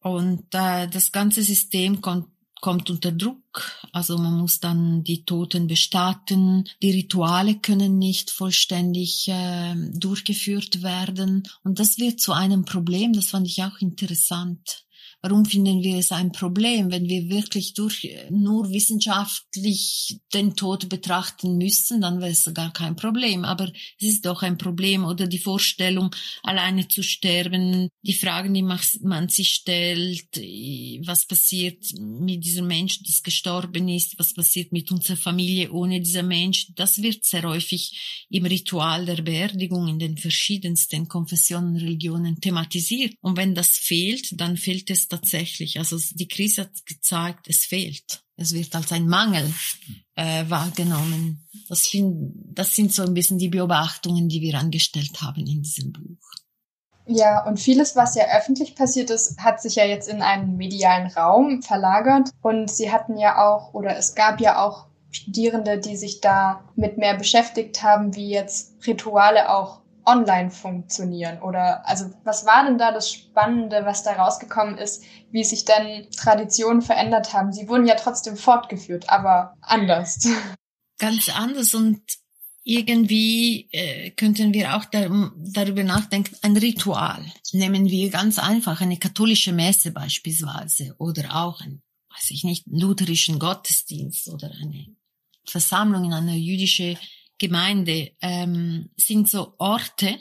und 0.00 0.46
äh, 0.54 0.88
das 0.88 1.12
ganze 1.12 1.42
System 1.42 2.00
kommt 2.00 2.28
kommt 2.60 2.90
unter 2.90 3.12
Druck, 3.12 3.70
also 3.92 4.18
man 4.18 4.38
muss 4.38 4.60
dann 4.60 5.04
die 5.04 5.24
Toten 5.24 5.66
bestatten, 5.66 6.64
die 6.82 6.90
Rituale 6.90 7.56
können 7.56 7.98
nicht 7.98 8.30
vollständig 8.30 9.28
äh, 9.28 9.74
durchgeführt 9.92 10.82
werden. 10.82 11.48
Und 11.62 11.78
das 11.78 11.98
wird 11.98 12.20
zu 12.20 12.32
einem 12.32 12.64
Problem, 12.64 13.12
das 13.12 13.26
fand 13.26 13.46
ich 13.46 13.62
auch 13.62 13.80
interessant. 13.80 14.85
Warum 15.22 15.44
finden 15.44 15.82
wir 15.82 15.96
es 15.96 16.12
ein 16.12 16.30
Problem, 16.30 16.92
wenn 16.92 17.08
wir 17.08 17.28
wirklich 17.28 17.74
durch 17.74 18.08
nur 18.30 18.70
wissenschaftlich 18.70 20.20
den 20.32 20.54
Tod 20.54 20.88
betrachten 20.88 21.56
müssen, 21.56 22.00
dann 22.00 22.20
wäre 22.20 22.30
es 22.30 22.48
gar 22.54 22.72
kein 22.72 22.94
Problem. 22.94 23.44
Aber 23.44 23.72
es 23.98 24.08
ist 24.08 24.26
doch 24.26 24.42
ein 24.42 24.56
Problem 24.56 25.04
oder 25.04 25.26
die 25.26 25.38
Vorstellung, 25.38 26.14
alleine 26.42 26.86
zu 26.86 27.02
sterben, 27.02 27.88
die 28.02 28.14
Fragen, 28.14 28.54
die 28.54 28.62
man 28.62 29.28
sich 29.28 29.50
stellt, 29.50 30.28
was 31.06 31.26
passiert 31.26 31.84
mit 31.98 32.44
diesem 32.44 32.66
Menschen, 32.68 33.04
das 33.06 33.22
gestorben 33.22 33.88
ist, 33.88 34.18
was 34.18 34.34
passiert 34.34 34.72
mit 34.72 34.92
unserer 34.92 35.16
Familie 35.16 35.72
ohne 35.72 36.00
dieser 36.00 36.22
Mensch, 36.22 36.68
das 36.74 37.02
wird 37.02 37.24
sehr 37.24 37.42
häufig 37.42 38.26
im 38.30 38.46
Ritual 38.46 39.06
der 39.06 39.22
Beerdigung 39.22 39.88
in 39.88 39.98
den 39.98 40.18
verschiedensten 40.18 41.08
Konfessionen, 41.08 41.76
Religionen 41.76 42.40
thematisiert. 42.40 43.14
Und 43.22 43.36
wenn 43.36 43.54
das 43.54 43.70
fehlt, 43.70 44.40
dann 44.40 44.56
fehlt 44.56 44.90
es 44.90 45.05
tatsächlich. 45.08 45.78
Also 45.78 45.98
die 46.14 46.28
Krise 46.28 46.62
hat 46.62 46.86
gezeigt, 46.86 47.48
es 47.48 47.64
fehlt. 47.64 48.22
Es 48.36 48.52
wird 48.52 48.74
als 48.74 48.92
ein 48.92 49.06
Mangel 49.06 49.52
äh, 50.14 50.44
wahrgenommen. 50.48 51.48
Das, 51.68 51.86
find, 51.86 52.32
das 52.52 52.74
sind 52.74 52.92
so 52.92 53.02
ein 53.02 53.14
bisschen 53.14 53.38
die 53.38 53.48
Beobachtungen, 53.48 54.28
die 54.28 54.40
wir 54.40 54.58
angestellt 54.58 55.22
haben 55.22 55.46
in 55.46 55.62
diesem 55.62 55.92
Buch. 55.92 56.18
Ja, 57.08 57.44
und 57.46 57.60
vieles, 57.60 57.94
was 57.94 58.16
ja 58.16 58.24
öffentlich 58.36 58.74
passiert 58.74 59.10
ist, 59.10 59.38
hat 59.38 59.62
sich 59.62 59.76
ja 59.76 59.84
jetzt 59.84 60.08
in 60.08 60.22
einen 60.22 60.56
medialen 60.56 61.06
Raum 61.06 61.62
verlagert. 61.62 62.30
Und 62.42 62.70
Sie 62.70 62.90
hatten 62.90 63.16
ja 63.16 63.46
auch, 63.46 63.74
oder 63.74 63.96
es 63.96 64.14
gab 64.14 64.40
ja 64.40 64.64
auch 64.64 64.86
Studierende, 65.12 65.78
die 65.78 65.96
sich 65.96 66.20
da 66.20 66.64
mit 66.74 66.98
mehr 66.98 67.16
beschäftigt 67.16 67.82
haben, 67.82 68.14
wie 68.14 68.28
jetzt 68.28 68.74
Rituale 68.86 69.54
auch 69.54 69.80
online 70.06 70.50
funktionieren? 70.50 71.42
Oder 71.42 71.86
also 71.86 72.10
was 72.24 72.46
war 72.46 72.64
denn 72.64 72.78
da 72.78 72.92
das 72.92 73.10
Spannende, 73.10 73.84
was 73.84 74.02
da 74.02 74.12
rausgekommen 74.12 74.78
ist, 74.78 75.04
wie 75.30 75.44
sich 75.44 75.64
denn 75.64 76.10
Traditionen 76.16 76.80
verändert 76.80 77.34
haben? 77.34 77.52
Sie 77.52 77.68
wurden 77.68 77.86
ja 77.86 77.96
trotzdem 77.96 78.36
fortgeführt, 78.36 79.10
aber 79.10 79.54
anders. 79.60 80.26
Ganz 80.98 81.28
anders 81.28 81.74
und 81.74 82.00
irgendwie 82.64 83.68
äh, 83.70 84.10
könnten 84.10 84.52
wir 84.52 84.76
auch 84.76 84.84
da, 84.86 85.08
darüber 85.36 85.84
nachdenken, 85.84 86.34
ein 86.42 86.56
Ritual. 86.56 87.24
Nehmen 87.52 87.86
wir 87.88 88.10
ganz 88.10 88.40
einfach 88.40 88.80
eine 88.80 88.96
katholische 88.96 89.52
Messe 89.52 89.92
beispielsweise 89.92 90.96
oder 90.98 91.36
auch 91.36 91.60
ein, 91.60 91.80
weiß 92.10 92.30
ich 92.30 92.42
nicht, 92.42 92.64
lutherischen 92.66 93.38
Gottesdienst 93.38 94.28
oder 94.28 94.50
eine 94.50 94.86
Versammlung 95.44 96.06
in 96.06 96.12
einer 96.12 96.34
jüdischen 96.34 96.98
Gemeinde 97.38 98.12
ähm, 98.20 98.90
sind 98.96 99.28
so 99.28 99.54
Orte, 99.58 100.18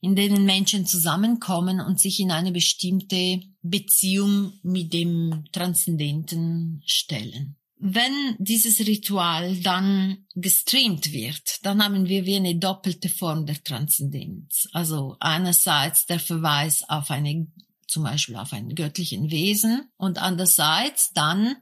in 0.00 0.14
denen 0.16 0.44
Menschen 0.44 0.86
zusammenkommen 0.86 1.80
und 1.80 2.00
sich 2.00 2.20
in 2.20 2.30
eine 2.30 2.52
bestimmte 2.52 3.40
Beziehung 3.62 4.52
mit 4.62 4.92
dem 4.92 5.44
Transzendenten 5.52 6.82
stellen. 6.86 7.56
Wenn 7.78 8.36
dieses 8.38 8.80
Ritual 8.80 9.56
dann 9.56 10.26
gestreamt 10.34 11.12
wird, 11.12 11.64
dann 11.64 11.84
haben 11.84 12.08
wir 12.08 12.24
wie 12.24 12.36
eine 12.36 12.56
doppelte 12.56 13.08
Form 13.08 13.44
der 13.44 13.62
Transzendenz. 13.62 14.66
Also 14.72 15.16
einerseits 15.20 16.06
der 16.06 16.18
Verweis 16.18 16.88
auf 16.88 17.10
eine 17.10 17.46
zum 17.86 18.02
Beispiel 18.02 18.36
auf 18.36 18.52
einen 18.52 18.74
göttlichen 18.74 19.30
Wesen 19.30 19.88
und 19.96 20.18
andererseits 20.18 21.12
dann 21.12 21.56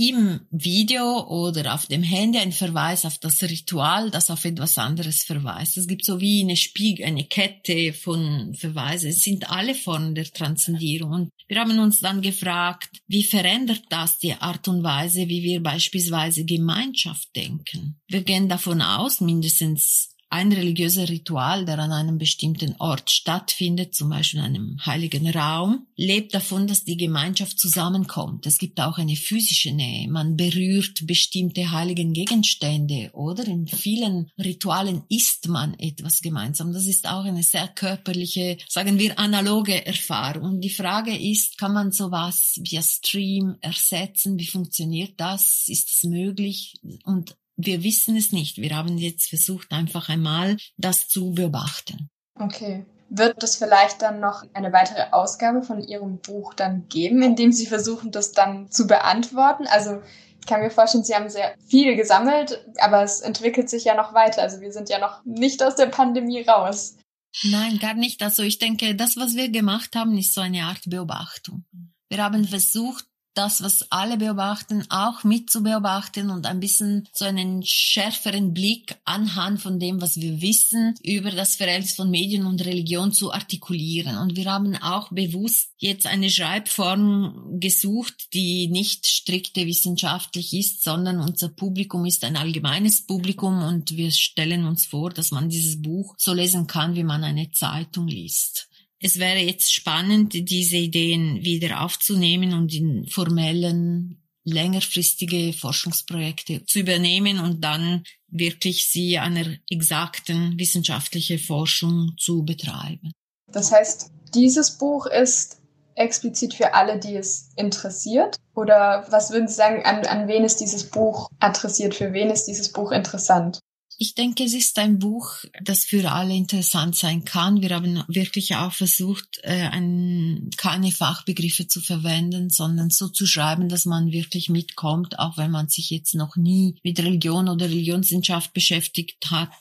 im 0.00 0.40
Video 0.50 1.26
oder 1.26 1.74
auf 1.74 1.84
dem 1.84 2.02
Handy 2.02 2.38
ein 2.38 2.52
Verweis 2.52 3.04
auf 3.04 3.18
das 3.18 3.42
Ritual, 3.42 4.10
das 4.10 4.30
auf 4.30 4.46
etwas 4.46 4.78
anderes 4.78 5.24
verweist. 5.24 5.76
Es 5.76 5.86
gibt 5.86 6.06
so 6.06 6.22
wie 6.22 6.40
eine 6.40 6.56
Spiegel, 6.56 7.04
eine 7.04 7.24
Kette 7.24 7.92
von 7.92 8.54
Verweisen. 8.54 9.10
Es 9.10 9.22
sind 9.22 9.50
alle 9.50 9.74
Formen 9.74 10.14
der 10.14 10.24
Transzendierung. 10.24 11.12
Und 11.12 11.30
wir 11.48 11.60
haben 11.60 11.78
uns 11.78 12.00
dann 12.00 12.22
gefragt, 12.22 13.02
wie 13.08 13.24
verändert 13.24 13.82
das 13.90 14.18
die 14.18 14.32
Art 14.32 14.68
und 14.68 14.82
Weise, 14.82 15.28
wie 15.28 15.42
wir 15.42 15.62
beispielsweise 15.62 16.46
Gemeinschaft 16.46 17.28
denken? 17.36 18.00
Wir 18.08 18.22
gehen 18.22 18.48
davon 18.48 18.80
aus, 18.80 19.20
mindestens 19.20 20.09
ein 20.30 20.52
religiöser 20.52 21.08
Ritual, 21.08 21.64
der 21.64 21.80
an 21.80 21.90
einem 21.90 22.16
bestimmten 22.16 22.76
Ort 22.78 23.10
stattfindet, 23.10 23.96
zum 23.96 24.10
Beispiel 24.10 24.38
in 24.38 24.46
einem 24.46 24.86
heiligen 24.86 25.28
Raum, 25.28 25.88
lebt 25.96 26.34
davon, 26.34 26.68
dass 26.68 26.84
die 26.84 26.96
Gemeinschaft 26.96 27.58
zusammenkommt. 27.58 28.46
Es 28.46 28.58
gibt 28.58 28.80
auch 28.80 28.98
eine 28.98 29.16
physische 29.16 29.72
Nähe. 29.72 30.08
Man 30.08 30.36
berührt 30.36 31.04
bestimmte 31.06 31.72
heiligen 31.72 32.12
Gegenstände 32.12 33.10
oder 33.12 33.44
in 33.44 33.66
vielen 33.66 34.30
Ritualen 34.38 35.02
isst 35.08 35.48
man 35.48 35.74
etwas 35.80 36.22
gemeinsam. 36.22 36.72
Das 36.72 36.86
ist 36.86 37.08
auch 37.08 37.24
eine 37.24 37.42
sehr 37.42 37.66
körperliche, 37.66 38.56
sagen 38.68 39.00
wir, 39.00 39.18
analoge 39.18 39.84
Erfahrung. 39.84 40.44
Und 40.44 40.60
die 40.60 40.70
Frage 40.70 41.16
ist, 41.16 41.58
kann 41.58 41.72
man 41.72 41.90
sowas 41.90 42.60
via 42.62 42.82
Stream 42.82 43.56
ersetzen? 43.60 44.38
Wie 44.38 44.46
funktioniert 44.46 45.14
das? 45.16 45.64
Ist 45.66 45.90
das 45.90 46.04
möglich? 46.04 46.74
Und 47.04 47.34
wir 47.66 47.82
wissen 47.82 48.16
es 48.16 48.32
nicht. 48.32 48.58
Wir 48.58 48.76
haben 48.76 48.98
jetzt 48.98 49.28
versucht, 49.28 49.72
einfach 49.72 50.08
einmal 50.08 50.56
das 50.76 51.08
zu 51.08 51.32
beobachten. 51.32 52.10
Okay. 52.38 52.84
Wird 53.12 53.42
es 53.42 53.56
vielleicht 53.56 54.02
dann 54.02 54.20
noch 54.20 54.44
eine 54.54 54.72
weitere 54.72 55.10
Ausgabe 55.10 55.62
von 55.62 55.82
Ihrem 55.82 56.18
Buch 56.18 56.54
dann 56.54 56.88
geben, 56.88 57.22
in 57.22 57.34
dem 57.34 57.52
Sie 57.52 57.66
versuchen, 57.66 58.12
das 58.12 58.32
dann 58.32 58.70
zu 58.70 58.86
beantworten? 58.86 59.66
Also 59.66 60.00
ich 60.40 60.46
kann 60.46 60.60
mir 60.60 60.70
vorstellen, 60.70 61.04
Sie 61.04 61.14
haben 61.14 61.28
sehr 61.28 61.54
viel 61.66 61.96
gesammelt, 61.96 62.64
aber 62.78 63.02
es 63.02 63.20
entwickelt 63.20 63.68
sich 63.68 63.84
ja 63.84 63.94
noch 63.94 64.14
weiter. 64.14 64.42
Also 64.42 64.60
wir 64.60 64.72
sind 64.72 64.88
ja 64.88 65.00
noch 65.00 65.24
nicht 65.24 65.62
aus 65.62 65.74
der 65.74 65.86
Pandemie 65.86 66.42
raus. 66.42 66.96
Nein, 67.42 67.78
gar 67.78 67.94
nicht. 67.94 68.22
Also 68.22 68.42
ich 68.42 68.58
denke, 68.58 68.94
das, 68.94 69.16
was 69.16 69.34
wir 69.34 69.50
gemacht 69.50 69.96
haben, 69.96 70.16
ist 70.16 70.34
so 70.34 70.40
eine 70.40 70.64
Art 70.64 70.82
Beobachtung. 70.86 71.64
Wir 72.08 72.22
haben 72.22 72.44
versucht, 72.44 73.06
das, 73.34 73.62
was 73.62 73.90
alle 73.90 74.16
beobachten, 74.16 74.84
auch 74.90 75.24
mit 75.24 75.50
zu 75.50 75.62
beobachten 75.62 76.30
und 76.30 76.46
ein 76.46 76.60
bisschen 76.60 77.08
so 77.12 77.24
einen 77.24 77.62
schärferen 77.64 78.52
Blick 78.52 78.96
anhand 79.04 79.60
von 79.60 79.78
dem, 79.78 80.00
was 80.00 80.16
wir 80.16 80.40
wissen, 80.40 80.94
über 81.02 81.30
das 81.30 81.56
Verhältnis 81.56 81.94
von 81.94 82.10
Medien 82.10 82.46
und 82.46 82.64
Religion 82.64 83.12
zu 83.12 83.32
artikulieren. 83.32 84.16
Und 84.18 84.36
wir 84.36 84.50
haben 84.50 84.76
auch 84.76 85.10
bewusst 85.10 85.70
jetzt 85.78 86.06
eine 86.06 86.30
Schreibform 86.30 87.58
gesucht, 87.60 88.32
die 88.34 88.68
nicht 88.68 89.06
strikte 89.06 89.66
wissenschaftlich 89.66 90.52
ist, 90.52 90.82
sondern 90.82 91.20
unser 91.20 91.48
Publikum 91.48 92.04
ist 92.06 92.24
ein 92.24 92.36
allgemeines 92.36 93.06
Publikum 93.06 93.62
und 93.62 93.96
wir 93.96 94.10
stellen 94.10 94.64
uns 94.64 94.86
vor, 94.86 95.10
dass 95.10 95.30
man 95.30 95.48
dieses 95.48 95.80
Buch 95.80 96.14
so 96.18 96.32
lesen 96.32 96.66
kann, 96.66 96.94
wie 96.94 97.04
man 97.04 97.24
eine 97.24 97.50
Zeitung 97.52 98.08
liest 98.08 98.69
es 99.00 99.18
wäre 99.18 99.38
jetzt 99.38 99.72
spannend, 99.72 100.34
diese 100.34 100.76
Ideen 100.76 101.42
wieder 101.42 101.82
aufzunehmen 101.82 102.52
und 102.52 102.74
in 102.74 103.06
formellen, 103.06 104.22
längerfristige 104.44 105.52
Forschungsprojekte 105.52 106.64
zu 106.64 106.80
übernehmen 106.80 107.40
und 107.40 107.62
dann 107.62 108.04
wirklich 108.28 108.88
sie 108.88 109.18
einer 109.18 109.46
exakten 109.68 110.58
wissenschaftlichen 110.58 111.38
Forschung 111.38 112.14
zu 112.18 112.44
betreiben. 112.44 113.12
Das 113.52 113.72
heißt, 113.72 114.10
dieses 114.34 114.78
Buch 114.78 115.06
ist 115.06 115.60
explizit 115.94 116.54
für 116.54 116.74
alle, 116.74 116.98
die 116.98 117.16
es 117.16 117.50
interessiert? 117.56 118.36
Oder 118.54 119.06
was 119.10 119.30
würden 119.30 119.48
Sie 119.48 119.54
sagen, 119.54 119.84
an, 119.84 120.06
an 120.06 120.28
wen 120.28 120.44
ist 120.44 120.60
dieses 120.60 120.88
Buch 120.88 121.28
adressiert? 121.38 121.94
Für 121.94 122.12
wen 122.12 122.30
ist 122.30 122.44
dieses 122.44 122.72
Buch 122.72 122.92
interessant? 122.92 123.60
Ich 124.02 124.14
denke, 124.14 124.44
es 124.44 124.54
ist 124.54 124.78
ein 124.78 124.98
Buch, 124.98 125.44
das 125.62 125.84
für 125.84 126.10
alle 126.10 126.34
interessant 126.34 126.96
sein 126.96 127.26
kann. 127.26 127.60
Wir 127.60 127.68
haben 127.68 128.02
wirklich 128.08 128.56
auch 128.56 128.72
versucht, 128.72 129.40
äh, 129.42 129.68
ein, 129.68 130.48
keine 130.56 130.90
Fachbegriffe 130.90 131.68
zu 131.68 131.82
verwenden, 131.82 132.48
sondern 132.48 132.88
so 132.88 133.08
zu 133.08 133.26
schreiben, 133.26 133.68
dass 133.68 133.84
man 133.84 134.10
wirklich 134.10 134.48
mitkommt, 134.48 135.18
auch 135.18 135.36
wenn 135.36 135.50
man 135.50 135.68
sich 135.68 135.90
jetzt 135.90 136.14
noch 136.14 136.36
nie 136.36 136.76
mit 136.82 136.98
Religion 136.98 137.50
oder 137.50 137.66
Religionswissenschaft 137.66 138.54
beschäftigt 138.54 139.30
hat 139.30 139.52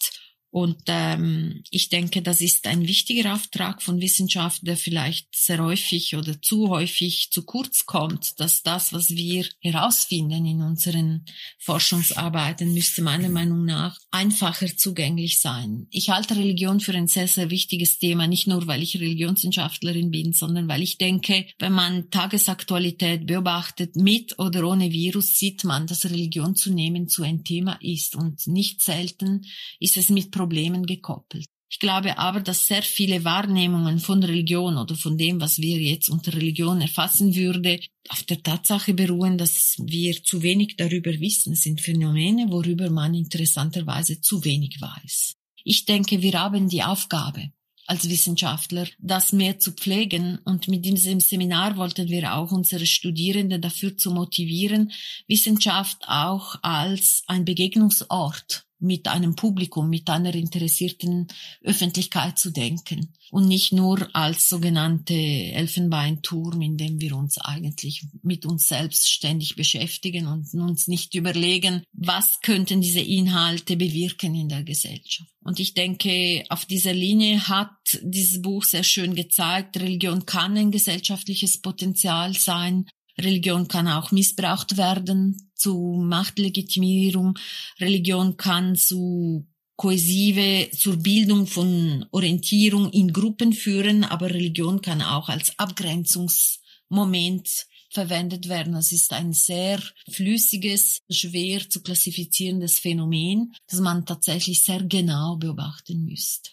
und 0.51 0.77
ähm, 0.87 1.63
ich 1.69 1.89
denke, 1.89 2.23
das 2.23 2.41
ist 2.41 2.65
ein 2.65 2.87
wichtiger 2.87 3.35
Auftrag 3.35 3.83
von 3.83 4.01
Wissenschaft, 4.01 4.65
der 4.65 4.77
vielleicht 4.77 5.27
sehr 5.35 5.63
häufig 5.63 6.15
oder 6.15 6.41
zu 6.41 6.69
häufig 6.69 7.29
zu 7.29 7.43
kurz 7.43 7.85
kommt, 7.85 8.39
dass 8.39 8.63
das, 8.63 8.91
was 8.91 9.09
wir 9.09 9.45
herausfinden 9.59 10.45
in 10.45 10.61
unseren 10.61 11.25
Forschungsarbeiten, 11.59 12.73
müsste 12.73 13.03
meiner 13.03 13.29
Meinung 13.29 13.63
nach 13.65 13.99
einfacher 14.09 14.75
zugänglich 14.75 15.39
sein. 15.39 15.85
Ich 15.91 16.09
halte 16.09 16.35
Religion 16.35 16.79
für 16.79 16.93
ein 16.93 17.07
sehr, 17.07 17.27
sehr 17.27 17.51
wichtiges 17.51 17.99
Thema, 17.99 18.25
nicht 18.25 18.47
nur, 18.47 18.65
weil 18.65 18.81
ich 18.81 18.99
Religionswissenschaftlerin 18.99 20.09
bin, 20.09 20.33
sondern 20.33 20.67
weil 20.67 20.81
ich 20.81 20.97
denke, 20.97 21.45
wenn 21.59 21.73
man 21.73 22.09
Tagesaktualität 22.09 23.27
beobachtet, 23.27 23.95
mit 23.95 24.39
oder 24.39 24.67
ohne 24.67 24.91
Virus, 24.91 25.37
sieht 25.37 25.63
man, 25.63 25.85
dass 25.85 26.05
Religion 26.05 26.55
zunehmend 26.55 27.11
zu 27.11 27.21
ein 27.21 27.43
Thema 27.43 27.77
ist 27.81 28.15
und 28.15 28.47
nicht 28.47 28.81
selten 28.81 29.45
ist 29.79 29.97
es 29.97 30.09
mit 30.09 30.31
Problemen 30.39 30.85
gekoppelt. 30.85 31.47
Ich 31.69 31.79
glaube 31.79 32.17
aber, 32.17 32.39
dass 32.39 32.65
sehr 32.65 32.81
viele 32.81 33.25
Wahrnehmungen 33.25 33.99
von 33.99 34.23
Religion 34.23 34.77
oder 34.77 34.95
von 34.95 35.17
dem, 35.17 35.41
was 35.41 35.57
wir 35.59 35.77
jetzt 35.77 36.09
unter 36.09 36.33
Religion 36.33 36.79
erfassen 36.79 37.35
würde, 37.35 37.79
auf 38.07 38.23
der 38.23 38.41
Tatsache 38.41 38.93
beruhen, 38.93 39.37
dass 39.37 39.75
wir 39.77 40.23
zu 40.23 40.41
wenig 40.41 40.77
darüber 40.77 41.11
wissen. 41.19 41.53
Es 41.53 41.63
sind 41.63 41.81
Phänomene, 41.81 42.49
worüber 42.49 42.89
man 42.89 43.13
interessanterweise 43.13 44.21
zu 44.21 44.45
wenig 44.45 44.79
weiß. 44.79 45.35
Ich 45.65 45.83
denke, 45.83 46.21
wir 46.21 46.39
haben 46.39 46.69
die 46.69 46.83
Aufgabe, 46.83 47.51
als 47.85 48.09
Wissenschaftler, 48.09 48.87
das 48.97 49.33
mehr 49.33 49.59
zu 49.59 49.73
pflegen. 49.73 50.39
Und 50.45 50.69
mit 50.69 50.85
diesem 50.85 51.19
Seminar 51.19 51.75
wollten 51.75 52.07
wir 52.07 52.33
auch 52.35 52.51
unsere 52.51 52.85
Studierenden 52.85 53.61
dafür 53.61 53.97
zu 53.97 54.11
motivieren, 54.11 54.91
Wissenschaft 55.27 55.97
auch 56.07 56.55
als 56.61 57.23
ein 57.27 57.43
Begegnungsort 57.43 58.68
mit 58.79 59.07
einem 59.07 59.35
Publikum, 59.35 59.89
mit 59.89 60.09
einer 60.09 60.33
interessierten 60.33 61.27
Öffentlichkeit 61.61 62.39
zu 62.39 62.51
denken 62.51 63.13
und 63.31 63.47
nicht 63.47 63.73
nur 63.73 64.09
als 64.13 64.49
sogenannte 64.49 65.13
Elfenbeinturm, 65.13 66.61
in 66.61 66.77
dem 66.77 66.99
wir 67.01 67.15
uns 67.15 67.37
eigentlich 67.37 68.05
mit 68.23 68.45
uns 68.45 68.67
selbst 68.67 69.09
ständig 69.09 69.55
beschäftigen 69.55 70.27
und 70.27 70.53
uns 70.53 70.87
nicht 70.87 71.13
überlegen, 71.15 71.83
was 71.93 72.39
könnten 72.41 72.81
diese 72.81 73.01
Inhalte 73.01 73.75
bewirken 73.75 74.35
in 74.35 74.49
der 74.49 74.63
Gesellschaft. 74.63 75.29
Und 75.41 75.59
ich 75.59 75.73
denke, 75.73 76.43
auf 76.49 76.65
dieser 76.65 76.93
Linie 76.93 77.47
hat 77.47 77.71
dieses 78.01 78.41
Buch 78.41 78.63
sehr 78.63 78.83
schön 78.83 79.15
gezeigt, 79.15 79.77
Religion 79.77 80.25
kann 80.25 80.57
ein 80.57 80.71
gesellschaftliches 80.71 81.61
Potenzial 81.61 82.33
sein, 82.33 82.85
Religion 83.19 83.67
kann 83.67 83.87
auch 83.87 84.11
missbraucht 84.11 84.77
werden 84.77 85.51
zu 85.55 85.99
Machtlegitimierung. 86.01 87.37
Religion 87.79 88.37
kann 88.37 88.75
zu 88.75 89.47
kohäsive, 89.75 90.69
zur 90.71 90.97
Bildung 90.97 91.47
von 91.47 92.05
Orientierung 92.11 92.91
in 92.91 93.11
Gruppen 93.13 93.53
führen, 93.53 94.03
aber 94.03 94.29
Religion 94.29 94.81
kann 94.81 95.01
auch 95.01 95.29
als 95.29 95.57
Abgrenzungsmoment 95.57 97.65
verwendet 97.91 98.49
werden. 98.49 98.75
Es 98.75 98.91
ist 98.91 99.13
ein 99.13 99.33
sehr 99.33 99.81
flüssiges, 100.09 100.99
schwer 101.09 101.67
zu 101.69 101.81
klassifizierendes 101.81 102.79
Phänomen, 102.79 103.53
das 103.67 103.79
man 103.79 104.05
tatsächlich 104.05 104.63
sehr 104.63 104.83
genau 104.83 105.37
beobachten 105.37 106.05
müsste. 106.05 106.51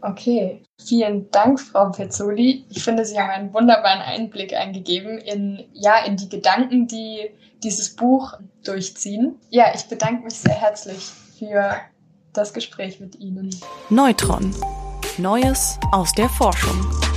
Okay, 0.00 0.62
vielen 0.78 1.30
Dank, 1.30 1.60
Frau 1.60 1.90
Pezzoli. 1.90 2.64
Ich 2.68 2.84
finde, 2.84 3.04
Sie 3.04 3.18
haben 3.18 3.30
einen 3.30 3.54
wunderbaren 3.54 4.02
Einblick 4.02 4.54
eingegeben 4.54 5.18
in, 5.18 5.64
ja, 5.72 6.04
in 6.04 6.16
die 6.16 6.28
Gedanken, 6.28 6.86
die 6.86 7.30
dieses 7.62 7.96
Buch 7.96 8.34
durchziehen. 8.64 9.36
Ja, 9.50 9.72
ich 9.74 9.84
bedanke 9.84 10.24
mich 10.24 10.34
sehr 10.34 10.54
herzlich 10.54 11.10
für 11.38 11.76
das 12.32 12.52
Gespräch 12.52 13.00
mit 13.00 13.16
Ihnen. 13.16 13.50
Neutron. 13.88 14.54
Neues 15.18 15.78
aus 15.92 16.12
der 16.12 16.28
Forschung. 16.28 17.13